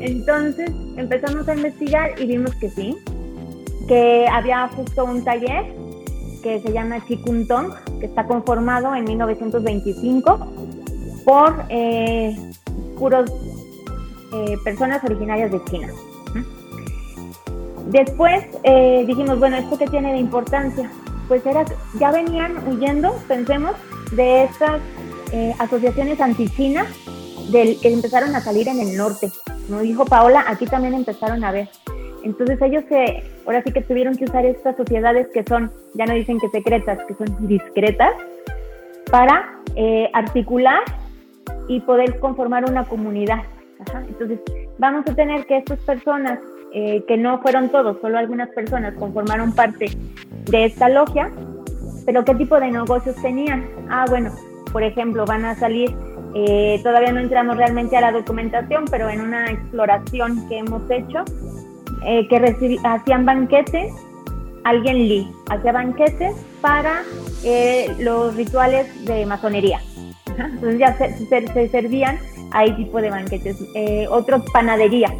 [0.00, 2.96] Entonces empezamos a investigar y vimos que sí,
[3.88, 5.64] que había justo un taller
[6.42, 10.52] que se llama Chikuntong, que está conformado en 1925
[11.24, 12.36] por eh,
[12.98, 13.32] puros
[14.34, 15.88] eh, personas originarias de China.
[17.86, 20.90] Después eh, dijimos, bueno, ¿esto qué tiene de importancia?
[21.28, 21.64] pues era,
[21.98, 23.72] ya venían huyendo, pensemos,
[24.12, 24.80] de estas
[25.32, 26.86] eh, asociaciones anti-China
[27.50, 29.30] que empezaron a salir en el norte.
[29.66, 31.68] Como dijo Paola, aquí también empezaron a ver.
[32.22, 36.14] Entonces ellos se, ahora sí que tuvieron que usar estas sociedades que son, ya no
[36.14, 38.12] dicen que secretas, que son discretas,
[39.10, 40.80] para eh, articular
[41.68, 43.42] y poder conformar una comunidad.
[44.08, 44.40] Entonces
[44.78, 46.38] vamos a tener que estas personas,
[46.74, 49.86] eh, que no fueron todos, solo algunas personas conformaron parte
[50.50, 51.30] de esta logia,
[52.04, 53.64] pero ¿qué tipo de negocios tenían?
[53.88, 54.32] Ah, bueno,
[54.72, 55.94] por ejemplo, van a salir,
[56.34, 61.24] eh, todavía no entramos realmente a la documentación, pero en una exploración que hemos hecho,
[62.04, 63.92] eh, que hacían banquetes,
[64.64, 67.02] alguien Lee, hacía banquetes para
[67.44, 69.80] eh, los rituales de masonería.
[70.36, 72.18] Entonces ya se, servían
[72.50, 73.56] ahí tipo de banquetes.
[74.10, 75.14] otro, panadería.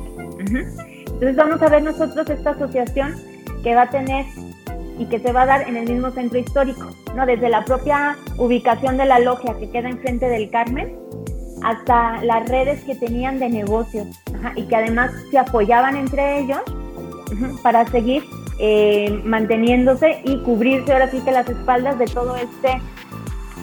[1.14, 3.14] Entonces vamos a ver nosotros esta asociación
[3.62, 4.26] que va a tener
[4.98, 7.26] y que se va a dar en el mismo centro histórico, ¿no?
[7.26, 10.96] Desde la propia ubicación de la logia que queda enfrente del Carmen
[11.62, 14.06] hasta las redes que tenían de negocios
[14.54, 16.60] y que además se apoyaban entre ellos
[17.62, 18.24] para seguir
[18.58, 22.80] eh, manteniéndose y cubrirse ahora sí que las espaldas de todo este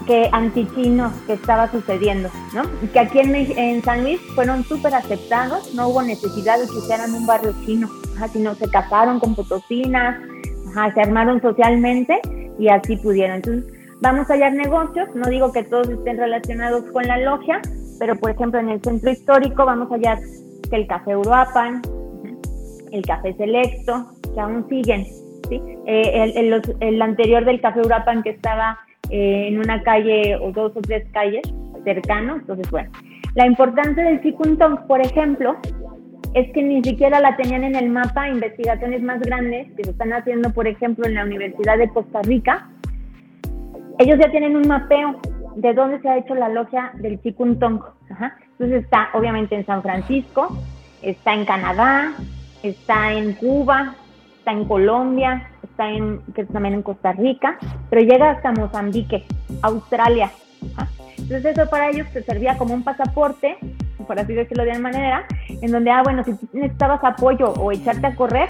[0.05, 2.63] que antichino que estaba sucediendo, ¿no?
[2.91, 7.13] Que aquí en, en San Luis fueron súper aceptados, no hubo necesidad de que hicieran
[7.13, 7.89] un barrio chino,
[8.31, 10.19] sino se casaron con potosinas,
[10.93, 12.19] se armaron socialmente
[12.57, 13.37] y así pudieron.
[13.37, 17.61] Entonces, vamos a hallar negocios, no digo que todos estén relacionados con la logia,
[17.99, 20.19] pero por ejemplo en el centro histórico vamos a hallar
[20.69, 21.81] que el Café Uruapan,
[22.91, 25.05] el Café Selecto, que aún siguen,
[25.49, 25.61] ¿sí?
[25.85, 28.79] Eh, el, el, anterior del Café Uruapan que estaba
[29.11, 31.41] eh, en una calle o dos o tres calles
[31.83, 32.91] cercanos, entonces bueno.
[33.35, 35.57] La importancia del Chikuntong, por ejemplo,
[36.33, 40.13] es que ni siquiera la tenían en el mapa investigaciones más grandes que se están
[40.13, 42.69] haciendo, por ejemplo, en la Universidad de Costa Rica.
[43.99, 45.19] Ellos ya tienen un mapeo
[45.55, 47.81] de dónde se ha hecho la logia del Chikuntong.
[48.09, 50.57] Entonces está obviamente en San Francisco,
[51.01, 52.13] está en Canadá,
[52.63, 53.95] está en Cuba,
[54.41, 57.57] está en Colombia, está en, que también en Costa Rica,
[57.89, 59.23] pero llega hasta Mozambique,
[59.61, 60.31] Australia.
[61.17, 63.57] Entonces eso para ellos se servía como un pasaporte
[64.11, 68.07] por así decirlo de alguna manera, en donde, ah, bueno, si necesitabas apoyo o echarte
[68.07, 68.49] a correr,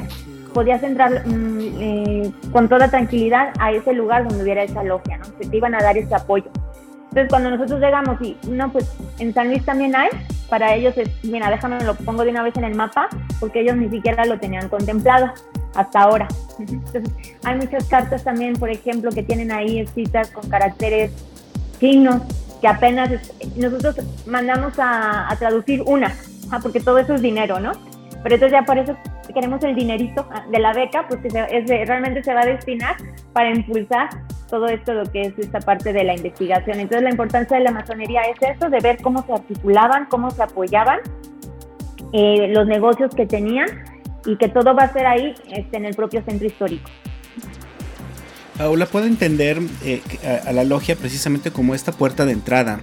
[0.54, 5.38] podías entrar mm, eh, con toda tranquilidad a ese lugar donde hubiera esa logia, ¿no?
[5.38, 6.50] Que te iban a dar ese apoyo.
[7.10, 10.10] Entonces, cuando nosotros llegamos y, no, pues en San Luis también hay,
[10.50, 13.76] para ellos es, mira, déjame lo pongo de una vez en el mapa, porque ellos
[13.76, 15.32] ni siquiera lo tenían contemplado
[15.76, 16.28] hasta ahora.
[16.60, 17.04] Entonces,
[17.44, 21.12] hay muchas cartas también, por ejemplo, que tienen ahí escritas con caracteres,
[21.80, 22.22] signos,
[22.62, 23.10] que apenas
[23.56, 23.96] nosotros
[24.28, 26.14] mandamos a, traducir una,
[26.62, 27.72] porque todo eso es dinero, ¿no?
[28.24, 28.96] Pero entonces ya por eso
[29.34, 32.98] queremos el dinerito de la beca, pues que realmente se va a destinar
[33.34, 34.10] para impulsar
[34.50, 36.80] todo esto, lo que es esta parte de la investigación.
[36.80, 40.44] Entonces la importancia de la masonería es eso, de ver cómo se articulaban, cómo se
[40.44, 41.00] apoyaban,
[42.14, 43.68] eh, los negocios que tenían
[44.26, 46.90] y que todo va a ser ahí este, en el propio centro histórico.
[48.62, 50.02] Paula, puedo entender eh,
[50.46, 52.80] a, la logia precisamente como esta puerta de entrada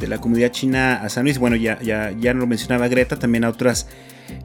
[0.00, 1.38] de la comunidad china a San Luis.
[1.38, 3.88] Bueno, ya, ya, ya lo mencionaba Greta, también a otras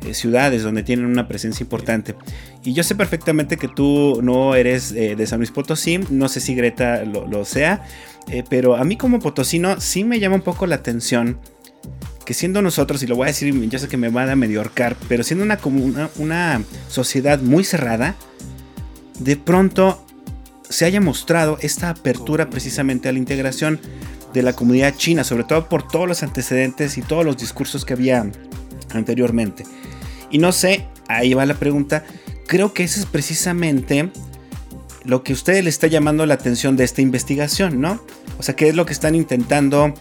[0.04, 2.16] eh, ciudades donde tienen una presencia importante.
[2.64, 6.40] Y yo sé perfectamente que tú no eres eh, de San Luis Potosí, no sé
[6.40, 7.84] si Greta lo, sea,
[8.50, 11.38] pero a mí como potosino sí me llama un poco la atención
[12.26, 14.60] que siendo nosotros, y lo voy a decir, yo sé que me van a medio
[14.60, 18.16] ahorcar, pero siendo una, una, una sociedad muy cerrada,
[19.20, 20.06] de pronto
[20.70, 23.80] se haya mostrado esta apertura precisamente a la integración
[24.34, 27.94] de la comunidad china, sobre todo por todos los antecedentes y todos los discursos que
[27.94, 28.26] había
[28.92, 29.64] anteriormente.
[30.32, 32.04] Y no sé, ahí va la pregunta,
[32.48, 34.10] creo que eso es precisamente
[35.04, 38.02] lo que a ustedes le está llamando la atención de esta investigación, ¿no?
[38.40, 39.94] O sea, ¿qué es lo que están intentando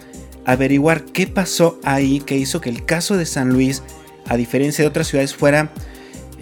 [0.45, 1.05] averiguar?
[1.05, 3.83] ¿Qué pasó ahí que hizo que el caso de San Luis,
[4.27, 5.73] a diferencia de otras ciudades, fuera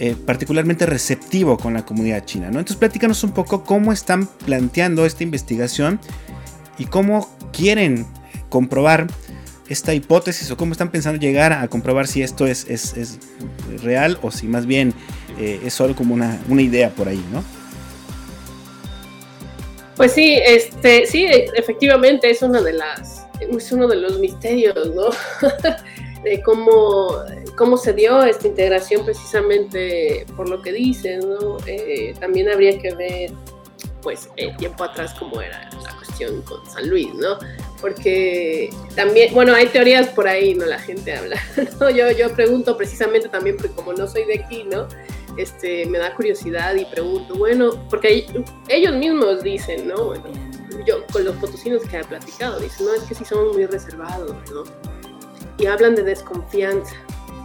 [0.02, 2.46] eh, particularmente receptivo con la comunidad china.
[2.46, 6.00] Entonces platícanos un poco cómo están planteando esta investigación
[6.78, 8.06] y cómo quieren
[8.48, 9.08] comprobar
[9.68, 13.18] esta hipótesis o cómo están pensando llegar a comprobar si esto es, es,
[13.82, 14.94] real o si más bien
[15.38, 17.44] eh, es solo como una, una, idea por ahí, ¿no?
[19.96, 25.10] Pues sí, este, sí, efectivamente es una de las, es uno de los misterios, ¿no?
[26.22, 27.16] de cómo,
[27.56, 31.56] cómo se dio esta integración precisamente por lo que dices, ¿no?
[31.66, 33.32] Eh, también habría que ver,
[34.02, 37.38] pues, el tiempo atrás cómo era la cuestión con San Luis, ¿no?
[37.80, 40.66] Porque también, bueno, hay teorías por ahí, ¿no?
[40.66, 41.40] La gente habla,
[41.80, 41.90] ¿no?
[41.90, 44.88] Yo, yo pregunto precisamente también, porque como no soy de aquí, ¿no?
[45.38, 48.26] Este, me da curiosidad y pregunto, bueno, porque
[48.68, 50.06] ellos mismos dicen, ¿no?
[50.06, 50.24] Bueno,
[50.84, 54.34] yo con los potosinos que he platicado, dicen, no, es que sí somos muy reservados,
[54.52, 54.64] ¿no?
[55.60, 56.96] y hablan de desconfianza,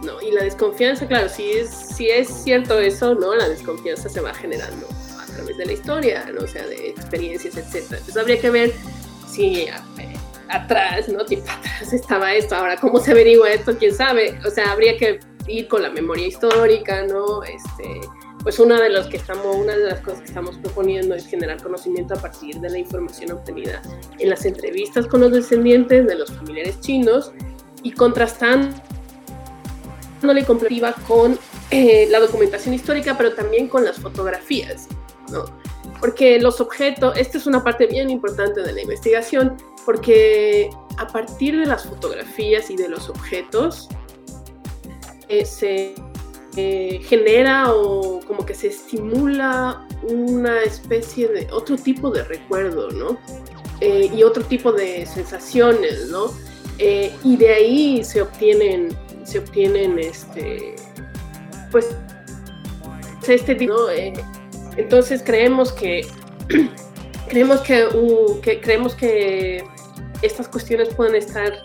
[0.02, 0.20] ¿no?
[0.22, 3.34] Y la desconfianza, claro, si es, si es cierto eso, ¿no?
[3.34, 4.86] La desconfianza se va generando
[5.20, 6.42] a través de la historia, ¿no?
[6.42, 7.84] O sea, de experiencias, etc.
[7.90, 8.72] Entonces habría que ver
[9.28, 9.72] si eh,
[10.48, 11.24] atrás, ¿no?
[11.26, 14.38] Tipo atrás estaba esto, ahora cómo se averigua esto, quién sabe.
[14.46, 17.42] O sea, habría que ir con la memoria histórica, ¿no?
[17.42, 18.00] Este,
[18.46, 21.60] pues una de, los que estamos, una de las cosas que estamos proponiendo es generar
[21.60, 23.82] conocimiento a partir de la información obtenida
[24.20, 27.32] en las entrevistas con los descendientes de los familiares chinos
[27.82, 28.76] y contrastando
[30.22, 31.36] la comparativa con
[31.72, 34.86] eh, la documentación histórica, pero también con las fotografías,
[35.32, 35.46] ¿no?
[35.98, 41.58] Porque los objetos, esta es una parte bien importante de la investigación, porque a partir
[41.58, 43.88] de las fotografías y de los objetos,
[45.28, 45.96] eh, se
[46.58, 53.18] eh, genera o como que se estimula una especie de otro tipo de recuerdo, ¿no?
[53.82, 56.30] Eh, y otro tipo de sensaciones, ¿no?
[56.78, 60.76] Eh, y de ahí se obtienen, se obtienen, este,
[61.70, 61.94] pues,
[63.28, 63.74] este tipo,
[64.78, 66.06] entonces creemos que,
[67.28, 67.86] creemos que,
[68.40, 69.62] que, creemos que
[70.22, 71.60] estas cuestiones pueden estar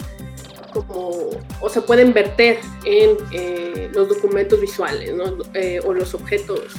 [0.72, 5.26] como, o se pueden verter en eh, los documentos visuales, ¿no?
[5.54, 6.74] Eh, o los objetos,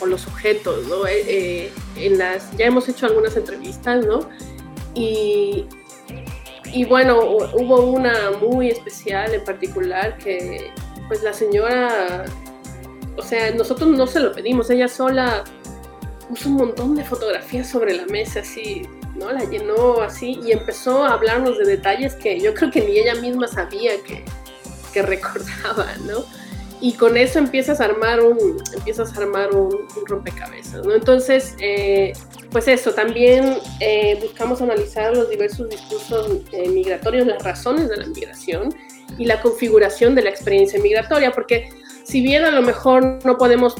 [0.00, 1.06] o los objetos, ¿no?
[1.06, 4.28] Eh, en las, ya hemos hecho algunas entrevistas, ¿no?
[4.94, 5.66] Y,
[6.72, 10.70] y bueno, hubo una muy especial en particular que,
[11.08, 12.24] pues la señora,
[13.16, 15.44] o sea, nosotros no se lo pedimos, ella sola
[16.28, 18.86] puso un montón de fotografías sobre la mesa, así,
[19.18, 19.30] ¿no?
[19.32, 23.14] La llenó así y empezó a hablarnos de detalles que yo creo que ni ella
[23.16, 24.24] misma sabía que,
[24.92, 26.24] que recordaba, ¿no?
[26.80, 30.94] Y con eso empiezas a armar un, empiezas a armar un, rompecabezas, ¿no?
[30.94, 32.12] Entonces, eh,
[32.50, 38.06] pues eso, también eh, buscamos analizar los diversos discursos eh, migratorios, las razones de la
[38.06, 38.74] migración
[39.18, 41.68] y la configuración de la experiencia migratoria, porque
[42.04, 43.74] si bien a lo mejor no podemos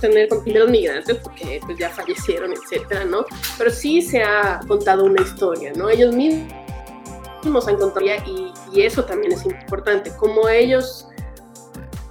[0.00, 3.24] tener con primeros migrantes porque pues ya fallecieron, etcétera, ¿no?
[3.58, 5.88] Pero sí se ha contado una historia, ¿no?
[5.88, 11.06] Ellos mismos han contado y, y eso también es importante, cómo ellos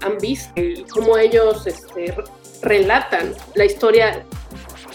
[0.02, 2.16] han visto y cómo ellos este,
[2.62, 4.26] relatan la historia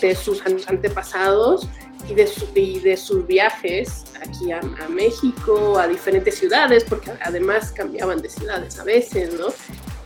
[0.01, 1.68] de sus antepasados
[2.09, 7.72] y de, y de sus viajes aquí a, a, México, a diferentes ciudades, porque además
[7.72, 9.49] cambiaban de ciudades a veces, ¿no?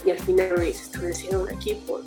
[0.05, 2.03] Y al final se establecieron aquí por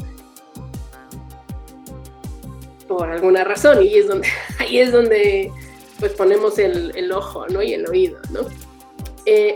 [2.87, 4.27] por alguna razón y es donde,
[4.59, 5.51] ahí es donde
[5.99, 7.61] pues ponemos el, el ojo ¿no?
[7.61, 8.19] y el oído.
[8.31, 8.41] ¿no?
[9.25, 9.55] Eh,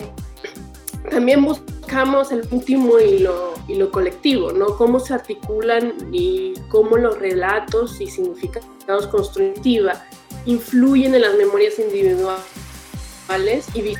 [1.09, 4.77] también buscamos el último y lo, y lo colectivo, ¿no?
[4.77, 10.05] cómo se articulan y cómo los relatos y significados constructiva
[10.45, 12.35] influyen en las memorias individuales
[13.73, 13.95] y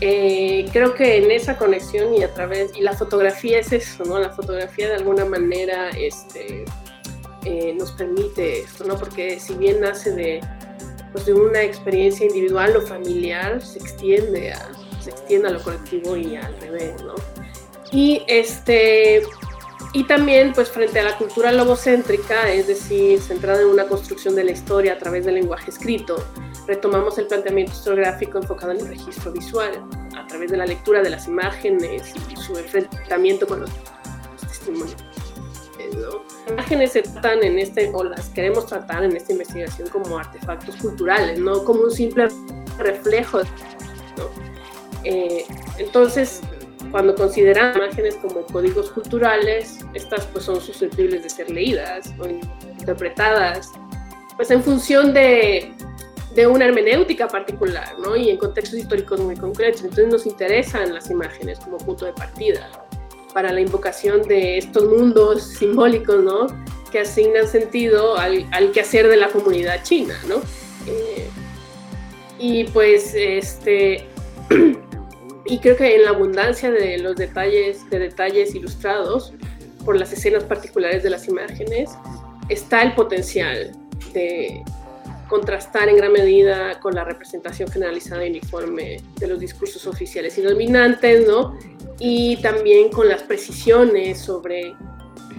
[0.00, 4.18] eh, creo que en esa conexión y a través, y la fotografía es eso, ¿no?
[4.18, 6.64] La fotografía de alguna manera, este,
[7.44, 8.96] eh, nos permite esto, ¿no?
[8.96, 10.40] Porque si bien nace de,
[11.12, 14.70] pues de una experiencia individual o familiar, se extiende a,
[15.00, 17.14] se extiende a lo colectivo y al revés, ¿no?
[17.92, 19.22] Y este
[19.92, 24.44] y también pues frente a la cultura logocéntrica, es decir, centrada en una construcción de
[24.44, 26.22] la historia a través del lenguaje escrito,
[26.66, 29.82] retomamos el planteamiento historiográfico enfocado en el registro visual,
[30.16, 33.70] a través de la lectura de las imágenes y su enfrentamiento con los
[34.46, 35.07] testimonios.
[35.96, 40.76] Las imágenes se tratan en este, o las queremos tratar en esta investigación como artefactos
[40.76, 42.28] culturales, no como un simple
[42.78, 43.40] reflejo.
[45.04, 45.44] Eh,
[45.78, 46.40] entonces,
[46.90, 53.72] cuando consideramos imágenes como códigos culturales, estas pues son susceptibles de ser leídas o interpretadas,
[54.36, 55.72] pues en función de,
[56.34, 58.16] de una hermenéutica particular, ¿no?
[58.16, 59.82] Y en contextos históricos muy concretos.
[59.82, 62.87] Entonces nos interesan las imágenes como punto de partida
[63.38, 66.48] para la invocación de estos mundos simbólicos, ¿no?
[66.90, 70.38] Que asignan sentido al, al quehacer de la comunidad china, ¿no?
[70.88, 71.28] Eh,
[72.40, 74.04] y pues, este,
[75.44, 79.32] y creo que en la abundancia de los detalles, de detalles ilustrados
[79.84, 81.90] por las escenas particulares de las imágenes,
[82.48, 83.70] está el potencial
[84.14, 84.64] de
[85.28, 90.42] contrastar en gran medida con la representación generalizada y uniforme de los discursos oficiales y
[90.42, 91.56] dominantes, ¿no?
[91.98, 94.74] Y también con las precisiones sobre,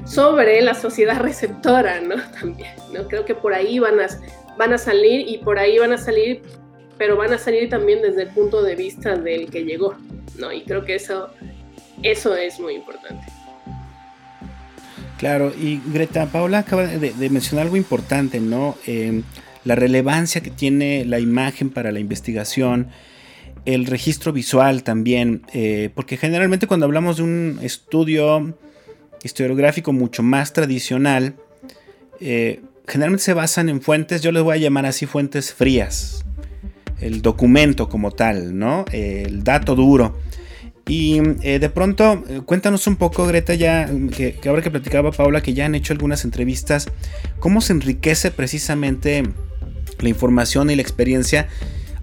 [0.06, 2.16] sobre la sociedad receptora, ¿no?
[2.40, 3.08] También, ¿no?
[3.08, 4.08] Creo que por ahí van a,
[4.58, 6.42] van a salir y por ahí van a salir,
[6.98, 9.96] pero van a salir también desde el punto de vista del que llegó,
[10.38, 10.52] ¿no?
[10.52, 11.30] Y creo que eso,
[12.04, 13.26] eso es muy importante.
[15.18, 18.78] Claro, y Greta, Paula acaba de, mencionar algo importante, ¿no?
[18.88, 19.22] Eh,
[19.66, 22.88] la relevancia que tiene la imagen para la investigación,
[23.66, 28.56] el registro visual también, eh, porque generalmente cuando hablamos de un estudio
[29.24, 31.36] historiográfico mucho más tradicional,
[32.20, 36.26] eh, generalmente se basan en fuentes, yo les voy a llamar así fuentes frías,
[37.00, 38.86] el documento como tal, ¿no?
[38.92, 40.18] el dato duro.
[40.88, 45.54] Y eh, de pronto, cuéntanos un poco, Greta, ya que, ahora que platicaba Paula, que
[45.54, 46.88] ya han hecho algunas entrevistas,
[47.40, 49.24] ¿cómo se enriquece precisamente
[50.00, 51.48] la información y la experiencia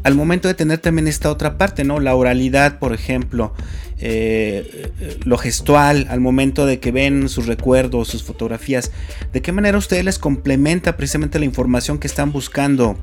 [0.07, 1.99] al momento de tener también esta otra parte, ¿no?
[1.99, 3.53] La oralidad, por ejemplo,
[3.99, 4.93] eh,
[5.25, 8.93] lo gestual, al momento de que ven sus recuerdos, sus fotografías,
[9.33, 12.97] ¿de qué manera ustedes les complementa precisamente la información que están buscando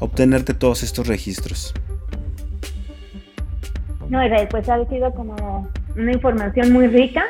[0.00, 1.72] obtener de todos estos registros?
[4.10, 4.18] No,
[4.50, 7.24] pues ha sido como una información muy rica,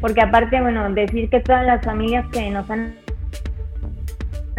[0.00, 2.94] porque aparte, bueno, decir que todas las familias que nos han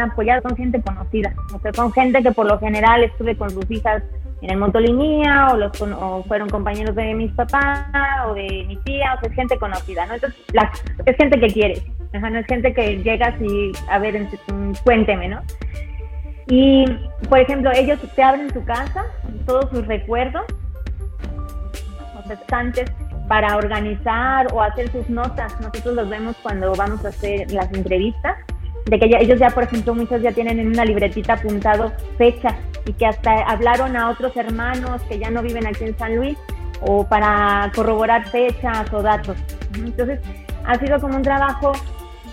[0.01, 3.69] apoyado son gente conocida, o sea, son gente que por lo general estuve con sus
[3.69, 4.03] hijas
[4.41, 7.85] en el motolinía o, los, o fueron compañeros de mis papás
[8.27, 10.15] o de mi tía, o sea, es gente conocida, ¿no?
[10.15, 10.39] Entonces,
[11.05, 11.83] es gente que quieres,
[12.13, 14.27] no es gente que llegas y, a ver,
[14.83, 15.41] cuénteme, ¿no?
[16.47, 16.85] Y,
[17.29, 19.05] por ejemplo, ellos te abren su casa,
[19.45, 20.43] todos sus recuerdos,
[22.51, 22.91] antes
[23.27, 25.59] para organizar o hacer sus notas.
[25.61, 28.37] Nosotros los vemos cuando vamos a hacer las entrevistas,
[28.85, 32.55] de que ellos ya, por ejemplo, muchos ya tienen en una libretita apuntado fechas
[32.85, 36.37] y que hasta hablaron a otros hermanos que ya no viven aquí en San Luis
[36.81, 39.37] o para corroborar fechas o datos.
[39.75, 40.19] Entonces,
[40.65, 41.73] ha sido como un trabajo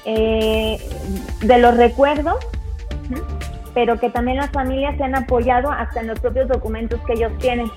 [0.05, 0.79] eh,
[1.41, 2.37] de los recuerdos,
[3.75, 7.33] pero que también las familias se han apoyado hasta en los propios documentos que ellos
[7.39, 7.71] tienen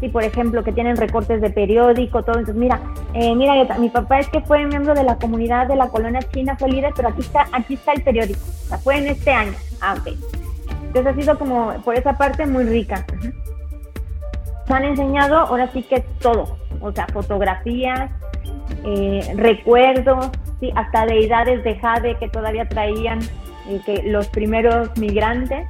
[0.00, 2.38] sí, por ejemplo, que tienen recortes de periódico, todo.
[2.38, 2.80] Entonces, mira,
[3.14, 6.56] eh, mira, mi papá es que fue miembro de la comunidad de la colonia china,
[6.58, 8.40] fue líder, pero aquí está, aquí está el periódico.
[8.40, 9.54] O sea, fue en este año.
[9.80, 10.14] Ah, ok.
[10.84, 13.04] Entonces ha sido como, por esa parte, muy rica.
[14.66, 16.56] Se han enseñado ahora sí que todo.
[16.80, 18.10] O sea, fotografías,
[18.84, 20.30] eh, recuerdos,
[20.60, 23.20] sí, hasta deidades de jade que todavía traían
[23.68, 25.66] eh, que los primeros migrantes.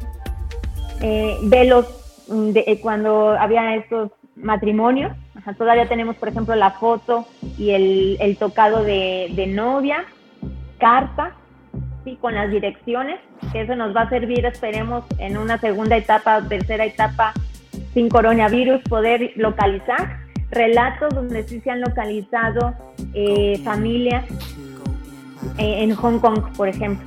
[1.00, 1.98] de los
[2.28, 4.10] de, cuando había estos
[4.42, 5.14] matrimonio.
[5.56, 7.26] todavía tenemos, por ejemplo, la foto
[7.56, 10.04] y el, tocado de, novia,
[10.78, 11.32] carta,
[12.04, 12.16] ¿sí?
[12.20, 13.18] con las direcciones,
[13.52, 17.32] que eso nos va a servir, esperemos, en una segunda etapa, tercera etapa,
[17.94, 20.20] sin coronavirus, poder localizar
[20.50, 22.74] relatos donde sí se han localizado
[23.14, 24.24] eh, familias
[25.58, 27.06] eh, en Hong Kong, por ejemplo.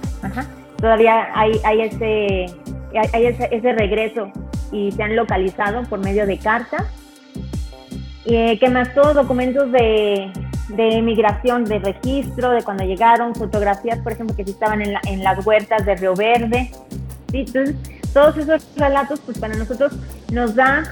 [0.77, 2.45] Todavía hay, hay, ese,
[3.13, 4.31] hay ese, ese regreso
[4.71, 7.00] y se han localizado por medio de cartas
[8.25, 8.93] eh, ¿Qué más?
[8.93, 10.31] Todos documentos de,
[10.69, 15.45] de migración, de registro, de cuando llegaron, fotografías, por ejemplo, que estaban en, en las
[15.45, 16.71] huertas de Río Verde.
[17.31, 17.45] ¿sí?
[18.13, 19.93] Todos esos relatos, pues para nosotros
[20.31, 20.83] nos da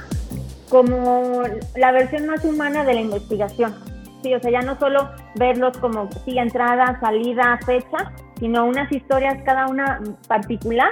[0.70, 1.44] como
[1.76, 3.76] la versión más humana de la investigación.
[4.24, 9.42] Sí, o sea, ya no solo verlos como sí, entrada, salida, fecha, sino unas historias
[9.46, 10.92] cada una particular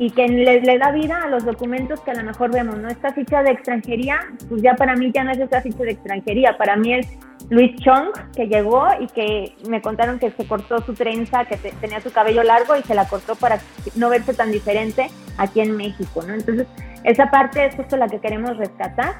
[0.00, 2.88] y que le, da vida a los documentos que a lo mejor vemos, ¿no?
[2.88, 6.56] Esta ficha de extranjería, pues ya para mí ya no es esta ficha de extranjería,
[6.56, 7.06] para mí es
[7.50, 12.00] Luis Chong, que llegó y que me contaron que se cortó su trenza, que tenía
[12.00, 13.58] su cabello largo y se la cortó para
[13.94, 16.32] no verse tan diferente aquí en México, ¿no?
[16.32, 16.66] Entonces,
[17.04, 19.16] esa parte es justo la que queremos rescatar.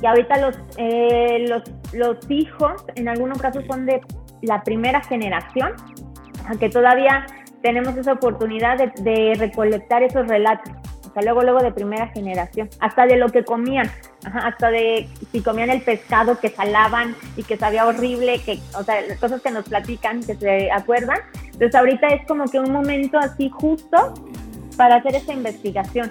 [0.00, 1.62] Y ahorita los, eh, los,
[1.92, 4.00] los hijos, en algunos casos, son de
[4.42, 5.72] la primera generación,
[6.48, 7.26] aunque todavía
[7.62, 10.72] tenemos esa oportunidad de, recolectar esos relatos.
[11.08, 13.90] O sea, luego, luego de primera generación, hasta de lo que comían,
[14.24, 18.96] hasta de si comían el pescado que salaban y que sabía horrible, que, o sea,
[19.20, 21.18] cosas que nos platican, que se acuerdan.
[21.44, 24.14] Entonces ahorita es como que un momento así justo
[24.76, 26.10] para hacer esa investigación.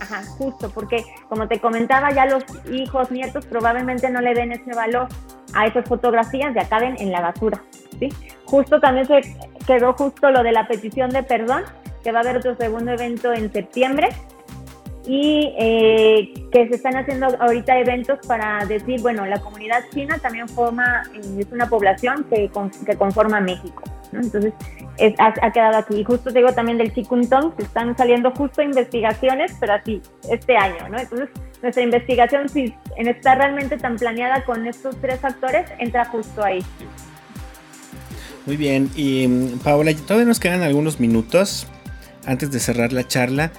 [0.00, 4.72] Ajá, justo, porque como te comentaba, ya los hijos, nietos probablemente no le den ese
[4.74, 5.08] valor
[5.54, 7.62] a esas fotografías y acaben en la basura.
[7.98, 8.08] ¿sí?
[8.44, 9.20] Justo también se
[9.66, 11.64] quedó justo lo de la petición de perdón,
[12.02, 14.08] que va a haber otro segundo evento en septiembre
[15.06, 20.48] y eh, que se están haciendo ahorita eventos para decir, bueno, la comunidad china también
[20.48, 22.50] forma, es una población que,
[22.84, 23.82] que conforma México.
[24.12, 24.52] Entonces,
[25.18, 26.00] ha, quedado aquí.
[26.00, 30.88] Y justo digo también del Chikuntong, que están saliendo justo investigaciones, pero así, este año,
[30.88, 30.98] ¿no?
[30.98, 31.28] Entonces,
[31.62, 36.64] nuestra investigación, si está realmente tan planeada con estos tres factores, entra justo ahí.
[38.46, 41.66] Muy bien, y mm, Paola, todavía nos quedan algunos minutos
[42.24, 43.50] antes de cerrar la charla.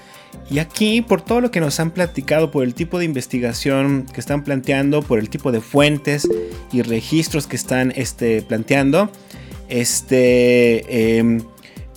[0.49, 4.19] Y aquí, por todo lo que nos han platicado, por el tipo de investigación que
[4.19, 6.27] están planteando, por el tipo de fuentes
[6.71, 9.11] y registros que están este, planteando,
[9.69, 11.41] este, em,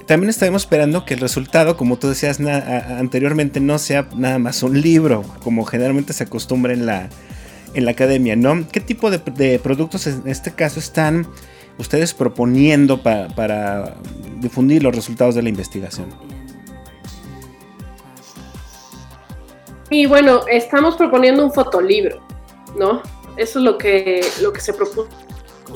[0.07, 4.81] también estaremos esperando que el resultado, como tú decías anteriormente, no sea nada más un
[4.81, 7.09] libro, como generalmente se acostumbra en la,
[7.75, 8.67] en la academia, ¿no?
[8.71, 11.27] ¿Qué tipo de, productos en este caso están
[11.79, 13.97] ustedes proponiendo para
[14.41, 16.09] difundir los resultados de la investigación?
[19.93, 22.21] Y bueno, estamos proponiendo un fotolibro,
[22.79, 23.03] ¿no?
[23.37, 25.07] Eso es lo que, lo que se propuso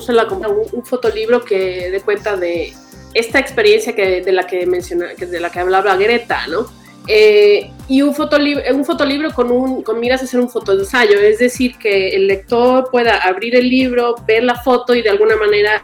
[0.09, 2.73] la un, un fotolibro que dé cuenta de
[3.13, 6.67] esta experiencia que, de la que menciona, de la que hablaba Greta, ¿no?
[7.07, 11.39] Eh, y un fotolibro, un fotolibro con, un, con miras a hacer un fotoensayo, es
[11.39, 15.83] decir, que el lector pueda abrir el libro, ver la foto y de alguna manera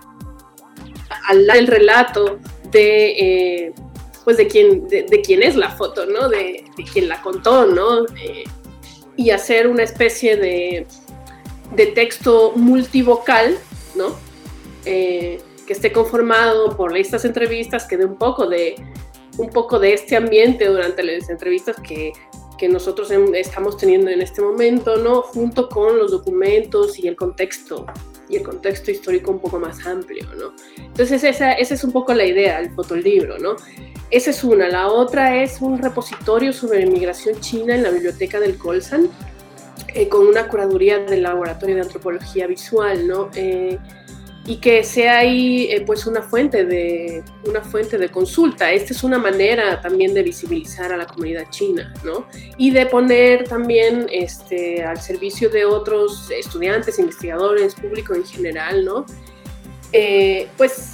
[1.30, 2.40] al el relato
[2.72, 3.74] de, eh,
[4.26, 6.28] pues de quién, de, quién es la foto, ¿no?
[6.28, 8.06] De, de quién la contó, ¿no?
[8.22, 8.44] Eh,
[9.16, 10.88] y hacer una especie de,
[11.76, 13.58] de texto multivocal,
[13.96, 14.16] ¿no?
[14.84, 15.40] que
[15.74, 18.76] esté conformado por estas entrevistas, que dé un poco de
[19.38, 22.14] un poco de este ambiente durante las entrevistas que,
[22.58, 25.22] que nosotros estamos teniendo en este momento, ¿no?
[25.22, 27.86] Junto con los documentos y el contexto,
[28.30, 30.54] y el contexto histórico un poco más amplio, ¿no?
[30.78, 33.56] Entonces esa, esa es un poco la idea, el fotolibro, ¿no?
[34.12, 34.70] Esa es una.
[34.70, 39.10] La otra es un repositorio sobre inmigración china en la biblioteca del Colsan,
[39.94, 43.30] eh, con una curaduría del Laboratorio de Antropología Visual, ¿no?
[43.36, 43.78] Eh,
[44.46, 48.72] y que sea ahí eh, pues una fuente de una fuente de consulta.
[48.72, 52.28] Esta es una manera también de visibilizar a la comunidad china, ¿no?
[52.58, 59.06] Y de poner también este, al servicio de otros estudiantes, investigadores, público en general, ¿no?
[60.58, 60.94] Pues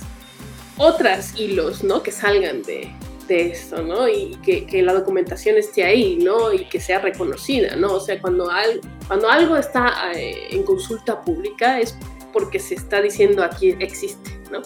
[0.78, 2.04] otras hilos, ¿no?
[2.04, 2.94] Que salgan de,
[3.30, 4.10] de esto, ¿no?
[4.10, 6.52] Y que, que, la documentación esté ahí, ¿no?
[6.52, 7.94] Y que sea reconocida, ¿no?
[7.94, 11.98] O sea, cuando, al, cuando algo está eh, en consulta pública es
[12.34, 14.62] porque se está diciendo aquí existe, ¿no?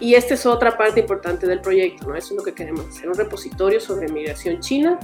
[0.00, 2.14] Y esta es otra parte importante del proyecto, ¿no?
[2.14, 4.98] Eso es lo que queremos hacer, un repositorio sobre migración china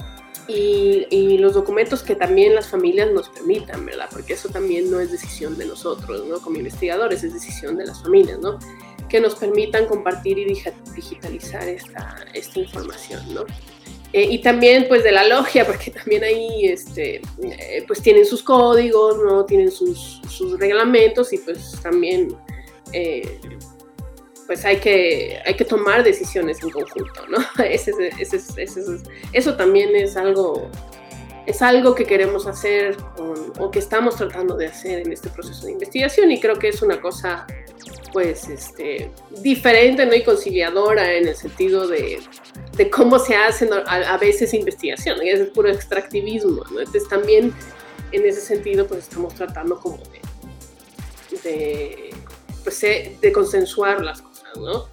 [0.47, 4.07] y, y, los documentos que también las familias nos permitan, ¿verdad?
[4.11, 6.39] Porque eso también no es decisión de nosotros, ¿no?
[6.39, 8.59] Como investigadores, es decisión de las familias, ¿no?
[9.11, 10.45] Que nos permitan compartir y
[10.95, 13.43] digitalizar esta, esta información, ¿no?
[14.13, 18.41] Eh, y también pues de la logia, porque también ahí este, eh, pues tienen sus
[18.41, 19.45] códigos, ¿no?
[19.45, 22.35] Tienen sus, sus reglamentos y pues también
[22.93, 23.39] eh,
[24.47, 27.37] pues hay que, hay que tomar decisiones en conjunto, ¿no?
[27.63, 28.81] Ese, ese, ese,
[29.33, 30.69] eso también es algo,
[31.45, 32.97] es algo que queremos hacer
[33.59, 36.81] o que estamos tratando de hacer en este proceso de investigación y creo que es
[36.81, 37.47] una cosa
[38.11, 40.13] pues este, diferente ¿no?
[40.13, 42.19] y conciliadora en el sentido de,
[42.75, 46.63] de cómo se hace a, veces investigación, es puro extractivismo.
[46.69, 47.53] Entonces también
[48.11, 52.09] en ese sentido pues estamos tratando como de, de,
[52.63, 54.87] pues, de consensuar las cosas, ¿no?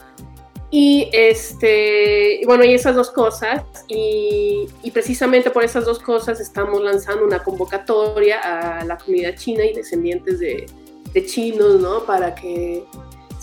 [0.70, 6.82] Y este, bueno, y esas dos cosas, y, y, precisamente por esas dos cosas estamos
[6.82, 10.66] lanzando una convocatoria a la comunidad china y descendientes de,
[11.12, 12.04] de chinos, ¿no?
[12.04, 12.84] Para que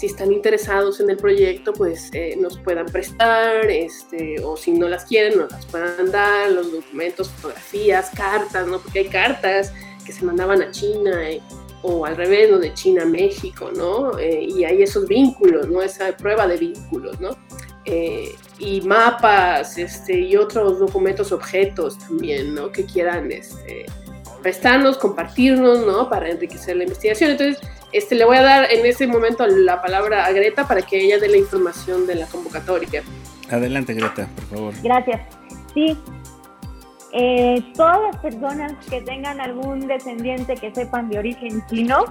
[0.06, 4.88] si están interesados en el proyecto, pues eh, nos puedan prestar, este, o si no
[4.88, 8.80] las quieren, nos las puedan dar, los documentos, fotografías, cartas, ¿no?
[8.80, 9.74] Porque hay cartas
[10.06, 11.42] que se mandaban a China, eh,
[11.82, 12.60] o al revés, ¿no?
[12.60, 14.20] De China a México, ¿no?
[14.20, 15.82] Eh, y hay esos vínculos, ¿no?
[15.82, 17.36] Esa prueba de vínculos, ¿no?
[18.58, 22.72] y mapas, este, y otros documentos, objetos también, ¿no?
[22.72, 23.86] Que quieran, este,
[24.46, 26.08] prestarnos, compartirnos, ¿no?
[26.08, 27.32] Para enriquecer la investigación.
[27.32, 27.60] Entonces,
[27.92, 31.18] este, le voy a dar en este momento la palabra a Greta para que ella
[31.18, 33.02] dé la información de la convocatoria.
[33.50, 34.74] Adelante, Greta, por favor.
[34.84, 35.20] Gracias.
[35.74, 35.98] Sí.
[37.12, 42.06] Eh, todas las personas que tengan algún descendiente que sepan de origen chino,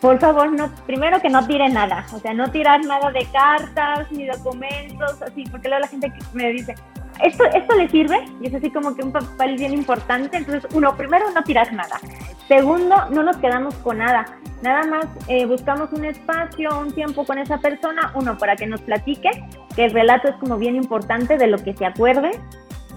[0.00, 4.10] por favor, no, primero que no tiren nada, o sea, no tirar nada de cartas
[4.12, 6.74] ni documentos, así, porque luego la gente me dice,
[7.22, 8.24] ¿esto, esto le sirve?
[8.40, 11.98] Y es así como que un papel bien importante, entonces, uno, primero no tirar nada,
[12.46, 14.26] segundo, no nos quedamos con nada,
[14.62, 18.80] Nada más eh, buscamos un espacio, un tiempo con esa persona, uno, para que nos
[18.80, 19.30] platique,
[19.76, 22.30] que el relato es como bien importante de lo que se acuerde,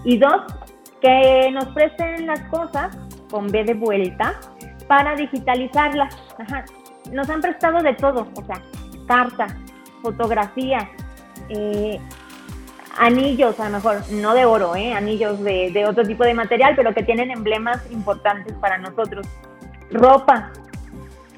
[0.04, 0.42] y dos,
[1.02, 2.98] que nos presten las cosas
[3.30, 4.40] con B de vuelta
[4.88, 6.16] para digitalizarlas.
[7.12, 8.62] Nos han prestado de todo, o sea,
[9.08, 9.54] cartas,
[10.02, 10.86] fotografías,
[11.50, 12.00] eh,
[12.98, 14.94] anillos, a lo mejor no de oro, ¿eh?
[14.94, 19.28] anillos de, otro tipo de material, pero que tienen emblemas importantes para nosotros.
[19.92, 20.52] Ropa,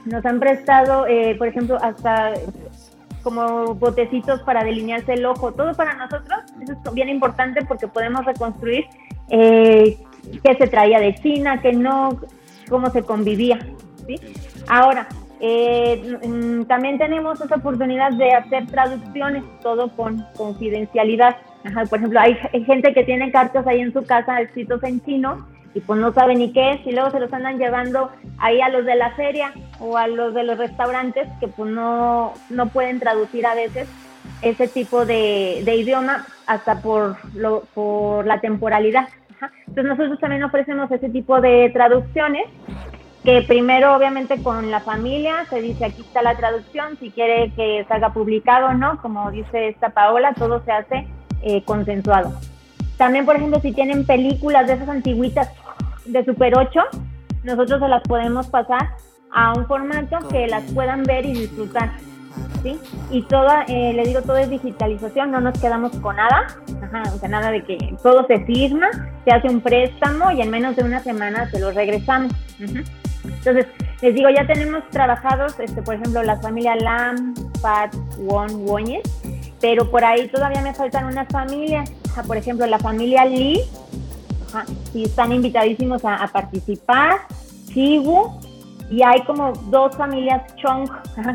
[0.05, 2.33] nos han prestado, eh, por ejemplo, hasta
[3.23, 8.25] como botecitos para delinearse el ojo, todo para nosotros, eso es bien importante porque podemos
[8.25, 8.85] reconstruir
[9.29, 9.97] eh,
[10.43, 12.19] qué se traía de China, qué no,
[12.69, 13.59] cómo se convivía.
[14.05, 14.19] ¿sí?
[14.67, 15.07] Ahora,
[15.45, 21.35] eh, mm, también tenemos esa oportunidad de hacer traducciones, todo con confidencialidad.
[21.89, 22.35] por ejemplo, hay,
[22.65, 26.35] gente que tiene cartas ahí en su casa escritos en chino y pues no sabe
[26.35, 29.51] ni qué es y luego se los andan llevando ahí a los de la feria
[29.81, 33.89] o a los de los restaurantes que pues no, no pueden traducir a veces
[34.41, 39.09] ese tipo de, idioma hasta por, lo, por la temporalidad.
[39.67, 42.45] Entonces nosotros también ofrecemos ese tipo de traducciones
[43.23, 47.85] que primero obviamente con la familia se dice aquí está la traducción, si quiere que
[47.87, 51.07] salga publicado o no, como dice esta Paola, todo se hace
[51.41, 52.33] eh, consensuado.
[52.97, 55.49] También, por ejemplo, si tienen películas de esas antiguitas
[56.05, 56.81] de Super 8,
[57.43, 58.89] nosotros se las podemos pasar
[59.31, 61.91] a un formato que las puedan ver y disfrutar.
[62.61, 62.79] ¿sí?
[63.09, 66.47] Y toda, eh, le digo, todo es digitalización, no nos quedamos con nada,
[67.13, 68.89] o sea, nada de que todo se firma,
[69.23, 72.31] se hace un préstamo y en menos de una semana se lo regresamos.
[73.23, 73.67] Entonces,
[74.01, 79.03] les digo, ya tenemos trabajados, este, por ejemplo, la familia Lam, Pat, Won, Woñez,
[79.61, 81.89] pero por ahí todavía me faltan unas familias,
[82.27, 83.61] por ejemplo, la familia Lee,
[84.93, 87.21] y están invitadísimos a, participar,
[87.67, 88.39] Chibu,
[88.91, 90.89] y hay como dos familias Chong,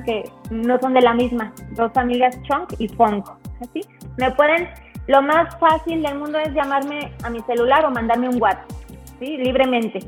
[0.05, 3.25] que no son de la misma, dos familias Chong y Fong,
[3.73, 3.81] ¿sí?
[4.17, 4.69] Me pueden,
[5.07, 8.71] lo más fácil del mundo es llamarme a mi celular o mandarme un WhatsApp,
[9.19, 9.39] ¿sí?
[9.39, 10.01] Libremente.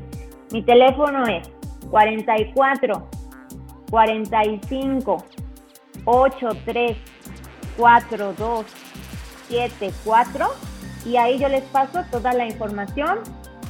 [0.51, 1.49] Mi teléfono es
[1.91, 3.09] 44
[3.89, 5.25] 45
[6.05, 6.97] 83
[7.77, 8.65] 42
[9.49, 10.47] 74
[11.05, 13.19] y ahí yo les paso toda la información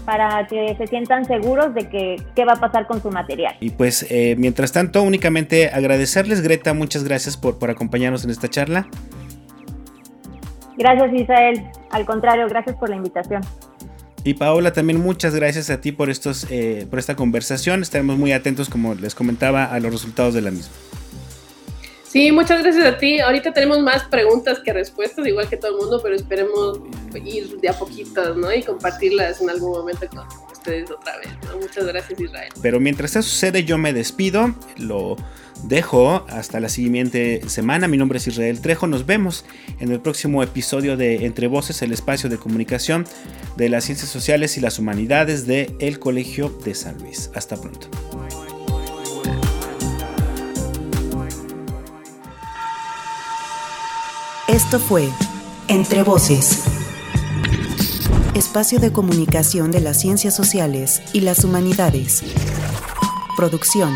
[0.05, 3.55] para que se sientan seguros de que qué va a pasar con su material.
[3.59, 8.47] Y pues eh, mientras tanto únicamente agradecerles Greta, muchas gracias por, por acompañarnos en esta
[8.47, 8.87] charla.
[10.77, 13.41] Gracias Isael, al contrario, gracias por la invitación.
[14.23, 17.81] Y Paola, también muchas gracias a ti por, estos, eh, por esta conversación.
[17.81, 20.73] Estaremos muy atentos, como les comentaba, a los resultados de la misma.
[22.11, 23.19] Sí, muchas gracias a ti.
[23.19, 26.81] Ahorita tenemos más preguntas que respuestas, igual que todo el mundo, pero esperemos
[27.25, 28.53] ir de a poquitos, ¿no?
[28.53, 32.49] Y compartirlas en algún momento con ustedes otra vez, Muchas gracias, Israel.
[32.61, 34.53] Pero mientras eso sucede, yo me despido.
[34.77, 35.15] Lo
[35.63, 37.87] dejo hasta la siguiente semana.
[37.87, 38.87] Mi nombre es Israel Trejo.
[38.87, 39.45] Nos vemos
[39.79, 43.05] en el próximo episodio de Entre Voces, el espacio de comunicación
[43.57, 47.29] de las ciencias sociales y las humanidades de El Colegio de San Luis.
[47.35, 47.87] Hasta pronto.
[54.47, 55.07] Esto fue
[55.69, 56.63] Entre Voces,
[58.35, 62.21] espacio de comunicación de las ciencias sociales y las humanidades.
[63.37, 63.95] Producción